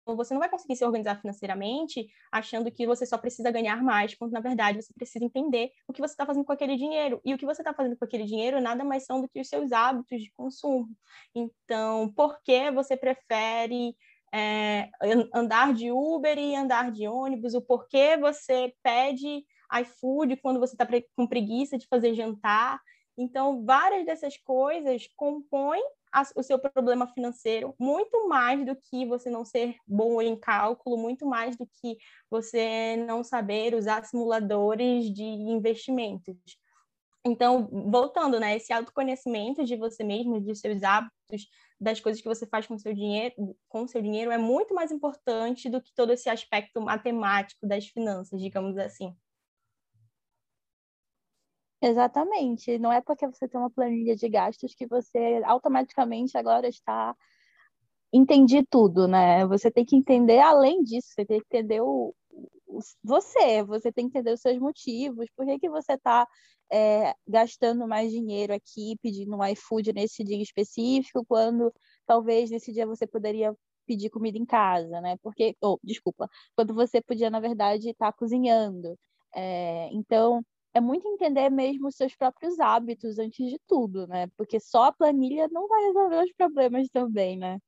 você 0.07 0.35
não 0.35 0.41
vai 0.41 0.49
conseguir 0.49 0.77
se 0.77 0.85
organizar 0.85 1.21
financeiramente 1.21 2.07
achando 2.31 2.71
que 2.71 2.87
você 2.87 3.07
só 3.07 3.17
precisa 3.17 3.51
ganhar 3.51 3.83
mais, 3.83 4.15
quando 4.15 4.33
na 4.33 4.41
verdade 4.41 4.83
você 4.83 4.93
precisa 4.93 5.25
entender 5.25 5.71
o 5.89 5.93
que 5.93 6.01
você 6.01 6.13
está 6.13 6.27
fazendo 6.27 6.45
com 6.45 6.53
aquele 6.53 6.77
dinheiro. 6.77 7.21
E 7.25 7.33
o 7.33 7.39
que 7.39 7.47
você 7.47 7.63
está 7.63 7.73
fazendo 7.73 7.97
com 7.97 8.05
aquele 8.05 8.25
dinheiro 8.25 8.61
nada 8.61 8.85
mais 8.85 9.05
são 9.05 9.21
do 9.21 9.29
que 9.29 9.41
os 9.41 9.49
seus 9.49 9.73
hábitos 9.73 10.23
de 10.23 10.31
consumo. 10.33 10.89
Então, 11.35 12.13
por 12.15 12.43
que 12.43 12.71
você 12.71 12.97
prefere 12.97 13.97
é, 14.33 14.91
andar 15.33 15.73
de 15.73 15.91
Uber 15.91 16.37
e 16.39 16.55
andar 16.55 16.91
de 16.93 17.09
ônibus? 17.09 17.55
O 17.55 17.63
porquê 17.63 18.17
você 18.17 18.75
pede 18.83 19.45
iFood 19.81 20.37
quando 20.37 20.61
você 20.61 20.75
está 20.75 20.87
com 21.17 21.27
preguiça 21.27 21.79
de 21.79 21.87
fazer 21.87 22.15
jantar? 22.15 22.81
Então, 23.17 23.65
várias 23.65 24.05
dessas 24.05 24.37
coisas 24.39 25.09
compõem 25.17 25.83
o 26.37 26.43
seu 26.43 26.59
problema 26.59 27.07
financeiro, 27.09 27.75
muito 27.79 28.29
mais 28.29 28.65
do 28.65 28.77
que 28.77 29.07
você 29.07 29.31
não 29.31 29.45
ser 29.45 29.77
bom 29.87 30.21
em 30.23 30.39
cálculo, 30.39 30.97
muito 30.97 31.27
mais 31.27 31.57
do 31.57 31.67
que 31.67 31.97
você 32.31 32.97
não 33.07 33.25
saber 33.25 33.75
usar 33.75 34.05
simuladores 34.05 35.13
de 35.13 35.23
investimentos. 35.25 36.37
Então, 37.27 37.69
voltando, 37.91 38.39
né, 38.39 38.57
esse 38.57 38.73
autoconhecimento 38.73 39.65
de 39.65 39.77
você 39.77 40.05
mesmo, 40.05 40.41
de 40.41 40.55
seus 40.55 40.83
hábitos, 40.83 41.49
das 41.81 42.01
coisas 42.01 42.21
que 42.23 42.29
você 42.29 42.47
faz 42.47 42.67
com 42.67 42.79
seu 42.79 42.93
dinheiro, 42.95 43.35
com 43.69 43.87
seu 43.89 44.01
dinheiro 44.03 44.31
é 44.31 44.39
muito 44.39 44.75
mais 44.75 44.93
importante 44.93 45.69
do 45.71 45.81
que 45.81 45.93
todo 45.95 46.13
esse 46.13 46.29
aspecto 46.29 46.81
matemático 46.81 47.67
das 47.67 47.87
finanças, 47.87 48.41
digamos 48.41 48.77
assim. 48.79 49.17
Exatamente. 51.85 52.79
Não 52.79 52.91
é 52.91 53.01
porque 53.03 53.27
você 53.27 53.47
tem 53.47 53.61
uma 53.61 53.71
planilha 53.71 54.17
de 54.17 54.27
gastos 54.29 54.75
que 54.75 54.87
você 54.87 55.43
automaticamente 55.45 56.37
agora 56.39 56.67
está 56.67 57.15
entendi 58.13 58.65
tudo, 58.71 59.07
né? 59.09 59.47
Você 59.47 59.71
tem 59.71 59.85
que 59.85 59.97
entender 59.97 60.41
além 60.41 60.83
disso, 60.83 61.09
você 61.11 61.27
tem 61.27 61.41
que 61.41 61.47
entender 61.47 61.81
o, 61.83 62.15
o 62.67 62.79
você, 63.03 63.63
você 63.65 63.93
tem 63.93 64.09
que 64.09 64.17
entender 64.19 64.33
os 64.33 64.41
seus 64.41 64.59
motivos, 64.59 65.27
por 65.37 65.45
que, 65.47 65.59
que 65.59 65.69
você 65.71 65.93
está 65.95 66.27
é, 66.73 67.15
gastando 67.29 67.87
mais 67.89 68.11
dinheiro 68.11 68.55
aqui, 68.55 68.97
pedindo 69.03 69.37
um 69.37 69.45
iFood 69.45 69.93
nesse 69.93 70.25
dia 70.25 70.41
específico, 70.43 71.25
quando 71.27 71.73
talvez 72.07 72.51
nesse 72.51 72.73
dia 72.73 72.87
você 72.87 73.07
poderia 73.07 73.55
pedir 73.87 74.09
comida 74.11 74.39
em 74.39 74.47
casa, 74.47 75.01
né? 75.03 75.17
Porque, 75.23 75.55
oh, 75.63 75.79
desculpa, 75.85 76.29
quando 76.57 76.73
você 76.75 77.03
podia, 77.03 77.29
na 77.31 77.41
verdade, 77.41 77.91
estar 77.91 78.13
tá 78.13 78.19
cozinhando. 78.19 78.99
É, 79.35 79.89
então, 79.93 80.43
é 80.75 80.81
muito 80.81 81.07
entender 81.09 81.51
mesmo 81.51 81.89
os 81.89 81.97
seus 81.97 82.15
próprios 82.17 82.59
hábitos 82.61 83.19
antes 83.19 83.49
de 83.51 83.59
tudo, 83.67 84.07
né? 84.09 84.29
Porque 84.37 84.61
só 84.61 84.85
a 84.85 84.93
planilha 84.93 85.49
não 85.51 85.69
vai 85.69 85.85
resolver 85.85 86.25
os 86.25 86.33
problemas 86.35 86.89
também, 86.91 87.39
né? 87.39 87.59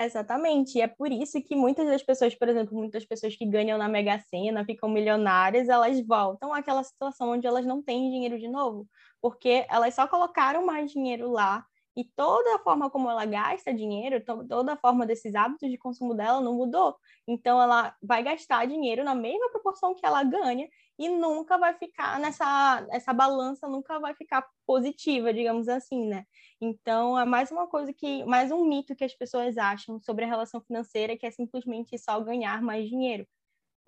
Exatamente, 0.00 0.78
e 0.78 0.80
é 0.80 0.88
por 0.88 1.12
isso 1.12 1.40
que 1.42 1.54
muitas 1.54 1.86
das 1.86 2.02
pessoas, 2.02 2.34
por 2.34 2.48
exemplo, 2.48 2.76
muitas 2.76 3.04
pessoas 3.04 3.36
que 3.36 3.46
ganham 3.46 3.78
na 3.78 3.88
Mega 3.88 4.18
Sena, 4.18 4.64
ficam 4.64 4.88
milionárias, 4.88 5.68
elas 5.68 6.04
voltam 6.04 6.52
àquela 6.52 6.82
situação 6.82 7.30
onde 7.30 7.46
elas 7.46 7.64
não 7.64 7.80
têm 7.82 8.10
dinheiro 8.10 8.38
de 8.38 8.48
novo, 8.48 8.88
porque 9.20 9.64
elas 9.70 9.94
só 9.94 10.08
colocaram 10.08 10.66
mais 10.66 10.90
dinheiro 10.90 11.30
lá 11.30 11.64
e 11.96 12.04
toda 12.04 12.56
a 12.56 12.58
forma 12.58 12.90
como 12.90 13.10
ela 13.10 13.24
gasta 13.26 13.72
dinheiro, 13.72 14.22
toda 14.24 14.72
a 14.72 14.76
forma 14.76 15.06
desses 15.06 15.34
hábitos 15.34 15.70
de 15.70 15.76
consumo 15.78 16.14
dela 16.14 16.40
não 16.40 16.54
mudou. 16.54 16.96
Então, 17.28 17.60
ela 17.60 17.94
vai 18.02 18.22
gastar 18.22 18.66
dinheiro 18.66 19.04
na 19.04 19.14
mesma 19.14 19.50
proporção 19.50 19.94
que 19.94 20.04
ela 20.06 20.24
ganha 20.24 20.68
e 20.98 21.08
nunca 21.08 21.58
vai 21.58 21.74
ficar 21.74 22.18
nessa 22.20 22.86
essa 22.90 23.12
balança, 23.12 23.68
nunca 23.68 23.98
vai 23.98 24.14
ficar 24.14 24.46
positiva, 24.66 25.32
digamos 25.32 25.68
assim, 25.68 26.06
né? 26.06 26.24
Então, 26.60 27.18
é 27.18 27.24
mais 27.24 27.50
uma 27.50 27.66
coisa 27.66 27.92
que, 27.92 28.24
mais 28.24 28.50
um 28.50 28.64
mito 28.66 28.94
que 28.96 29.04
as 29.04 29.14
pessoas 29.14 29.58
acham 29.58 30.00
sobre 30.00 30.24
a 30.24 30.28
relação 30.28 30.60
financeira, 30.60 31.16
que 31.16 31.26
é 31.26 31.30
simplesmente 31.30 31.98
só 31.98 32.20
ganhar 32.20 32.62
mais 32.62 32.88
dinheiro. 32.88 33.26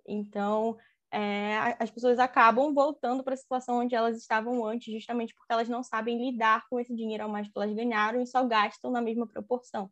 Então, 0.07 0.77
é, 1.14 1.77
as 1.79 1.90
pessoas 1.92 2.18
acabam 2.18 2.74
voltando 2.74 3.22
para 3.22 3.35
a 3.35 3.37
situação 3.37 3.79
onde 3.79 3.94
elas 3.94 4.16
estavam 4.16 4.64
antes, 4.66 4.92
justamente 4.92 5.33
porque 5.33 5.53
elas 5.53 5.68
não 5.68 5.81
sabem 5.81 6.18
lidar 6.18 6.66
com 6.68 6.81
esse 6.81 6.92
dinheiro 6.92 7.24
a 7.24 7.29
mais 7.29 7.46
que 7.46 7.53
elas 7.55 7.72
ganharam 7.72 8.20
e 8.20 8.27
só 8.27 8.44
gastam 8.44 8.90
na 8.90 9.00
mesma 9.00 9.24
proporção. 9.24 9.88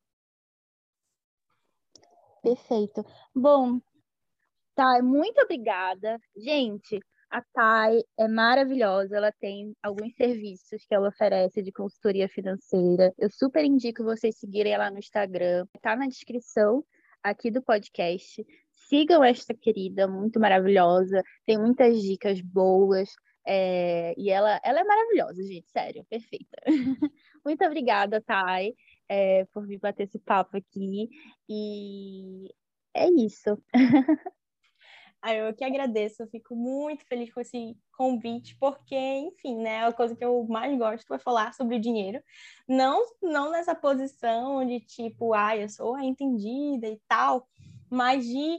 Perfeito. 2.42 3.06
Bom, 3.32 3.80
tá, 4.74 5.00
muito 5.00 5.40
obrigada. 5.40 6.18
Gente, 6.37 6.98
A 7.30 7.40
Thay 7.54 8.02
é 8.18 8.26
maravilhosa, 8.26 9.16
ela 9.16 9.30
tem 9.30 9.76
alguns 9.80 10.12
serviços 10.16 10.85
que 10.85 10.92
ela 10.92 11.08
oferece 11.08 11.62
de 11.62 11.70
consultoria 11.70 12.28
financeira. 12.28 13.14
Eu 13.16 13.30
super 13.30 13.64
indico 13.64 14.02
vocês 14.02 14.37
seguirem 14.37 14.72
ela 14.72 14.90
no 14.90 14.98
Instagram, 14.98 15.68
tá 15.80 15.94
na 15.94 16.08
descrição 16.08 16.85
aqui 17.22 17.48
do 17.48 17.62
podcast. 17.62 18.44
Sigam 18.92 19.24
esta 19.24 19.55
querida, 19.55 20.07
muito 20.07 20.38
maravilhosa, 20.38 21.22
tem 21.46 21.57
muitas 21.59 22.02
dicas 22.02 22.40
boas. 22.40 23.09
É... 23.46 24.14
e 24.18 24.31
ela, 24.31 24.61
ela 24.62 24.81
é 24.81 24.85
maravilhosa, 24.85 25.42
gente, 25.44 25.70
sério, 25.70 26.05
perfeita. 26.11 26.59
muito 27.44 27.64
obrigada, 27.64 28.20
Thay, 28.20 28.74
é, 29.09 29.46
por 29.46 29.66
vir 29.66 29.78
bater 29.78 30.05
esse 30.05 30.18
papo 30.18 30.57
aqui. 30.59 31.09
E 31.48 32.55
é 32.94 33.09
isso. 33.09 33.59
Eu 35.24 35.55
que 35.55 35.62
agradeço, 35.62 36.20
eu 36.20 36.26
fico 36.26 36.57
muito 36.57 37.07
feliz 37.07 37.33
com 37.33 37.40
esse 37.40 37.76
convite, 37.96 38.57
porque, 38.59 38.96
enfim, 38.96 39.57
né, 39.57 39.87
a 39.87 39.92
coisa 39.92 40.16
que 40.16 40.24
eu 40.24 40.44
mais 40.48 40.76
gosto 40.76 41.14
é 41.14 41.18
falar 41.18 41.55
sobre 41.55 41.78
dinheiro. 41.78 42.20
Não, 42.66 43.05
não 43.22 43.52
nessa 43.52 43.72
posição 43.72 44.66
de 44.66 44.81
tipo, 44.81 45.33
ah, 45.33 45.57
eu 45.57 45.68
sou 45.68 45.94
a 45.94 46.05
entendida 46.05 46.88
e 46.88 47.00
tal, 47.07 47.48
mas 47.88 48.26
de. 48.26 48.59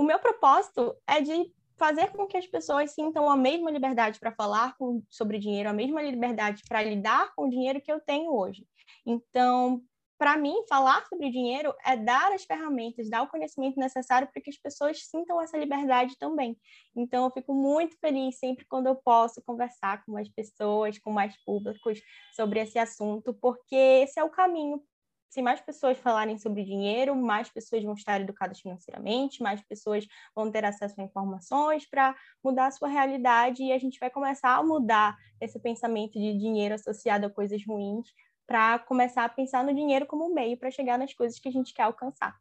O 0.00 0.02
meu 0.02 0.18
propósito 0.18 0.96
é 1.06 1.20
de 1.20 1.52
fazer 1.76 2.10
com 2.12 2.26
que 2.26 2.38
as 2.38 2.46
pessoas 2.46 2.90
sintam 2.92 3.28
a 3.28 3.36
mesma 3.36 3.70
liberdade 3.70 4.18
para 4.18 4.32
falar 4.32 4.74
com, 4.78 5.02
sobre 5.10 5.38
dinheiro, 5.38 5.68
a 5.68 5.74
mesma 5.74 6.00
liberdade 6.00 6.62
para 6.66 6.82
lidar 6.82 7.34
com 7.34 7.44
o 7.44 7.50
dinheiro 7.50 7.82
que 7.82 7.92
eu 7.92 8.00
tenho 8.00 8.34
hoje. 8.34 8.66
Então, 9.04 9.82
para 10.16 10.38
mim, 10.38 10.54
falar 10.70 11.04
sobre 11.06 11.30
dinheiro 11.30 11.74
é 11.84 11.98
dar 11.98 12.32
as 12.32 12.44
ferramentas, 12.44 13.10
dar 13.10 13.24
o 13.24 13.28
conhecimento 13.28 13.78
necessário 13.78 14.26
para 14.32 14.40
que 14.40 14.48
as 14.48 14.56
pessoas 14.56 15.04
sintam 15.04 15.38
essa 15.38 15.58
liberdade 15.58 16.16
também. 16.18 16.56
Então, 16.96 17.24
eu 17.24 17.30
fico 17.30 17.52
muito 17.52 17.94
feliz 17.98 18.38
sempre 18.38 18.64
quando 18.64 18.86
eu 18.86 18.96
posso 18.96 19.42
conversar 19.42 20.02
com 20.06 20.12
mais 20.12 20.30
pessoas, 20.30 20.98
com 20.98 21.12
mais 21.12 21.36
públicos 21.44 22.00
sobre 22.34 22.58
esse 22.60 22.78
assunto, 22.78 23.34
porque 23.34 23.76
esse 23.76 24.18
é 24.18 24.24
o 24.24 24.30
caminho. 24.30 24.82
Se 25.30 25.40
mais 25.40 25.60
pessoas 25.60 25.96
falarem 25.96 26.36
sobre 26.36 26.64
dinheiro, 26.64 27.14
mais 27.14 27.48
pessoas 27.48 27.84
vão 27.84 27.94
estar 27.94 28.20
educadas 28.20 28.60
financeiramente, 28.60 29.40
mais 29.40 29.62
pessoas 29.62 30.04
vão 30.34 30.50
ter 30.50 30.64
acesso 30.64 31.00
a 31.00 31.04
informações 31.04 31.88
para 31.88 32.16
mudar 32.42 32.66
a 32.66 32.70
sua 32.72 32.88
realidade 32.88 33.62
e 33.62 33.72
a 33.72 33.78
gente 33.78 34.00
vai 34.00 34.10
começar 34.10 34.56
a 34.56 34.62
mudar 34.64 35.16
esse 35.40 35.60
pensamento 35.60 36.18
de 36.18 36.36
dinheiro 36.36 36.74
associado 36.74 37.26
a 37.26 37.30
coisas 37.30 37.64
ruins 37.64 38.08
para 38.44 38.80
começar 38.80 39.24
a 39.24 39.28
pensar 39.28 39.62
no 39.62 39.72
dinheiro 39.72 40.04
como 40.04 40.28
um 40.28 40.34
meio 40.34 40.58
para 40.58 40.68
chegar 40.68 40.98
nas 40.98 41.14
coisas 41.14 41.38
que 41.38 41.48
a 41.48 41.52
gente 41.52 41.72
quer 41.72 41.84
alcançar. 41.84 42.36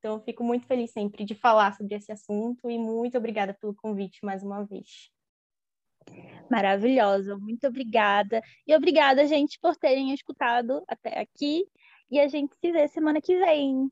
Então, 0.00 0.14
eu 0.14 0.20
fico 0.20 0.42
muito 0.42 0.66
feliz 0.66 0.90
sempre 0.90 1.24
de 1.24 1.36
falar 1.36 1.72
sobre 1.76 1.94
esse 1.94 2.10
assunto 2.10 2.68
e 2.68 2.76
muito 2.76 3.16
obrigada 3.16 3.54
pelo 3.54 3.76
convite 3.76 4.24
mais 4.24 4.42
uma 4.42 4.64
vez. 4.64 5.14
Maravilhosa, 6.50 7.36
muito 7.38 7.66
obrigada. 7.66 8.42
E 8.66 8.74
obrigada, 8.74 9.26
gente, 9.26 9.58
por 9.60 9.76
terem 9.76 10.12
escutado 10.12 10.82
até 10.88 11.20
aqui. 11.20 11.64
E 12.14 12.20
a 12.20 12.28
gente 12.28 12.54
se 12.56 12.70
vê 12.70 12.86
semana 12.86 13.20
que 13.20 13.36
vem. 13.36 13.90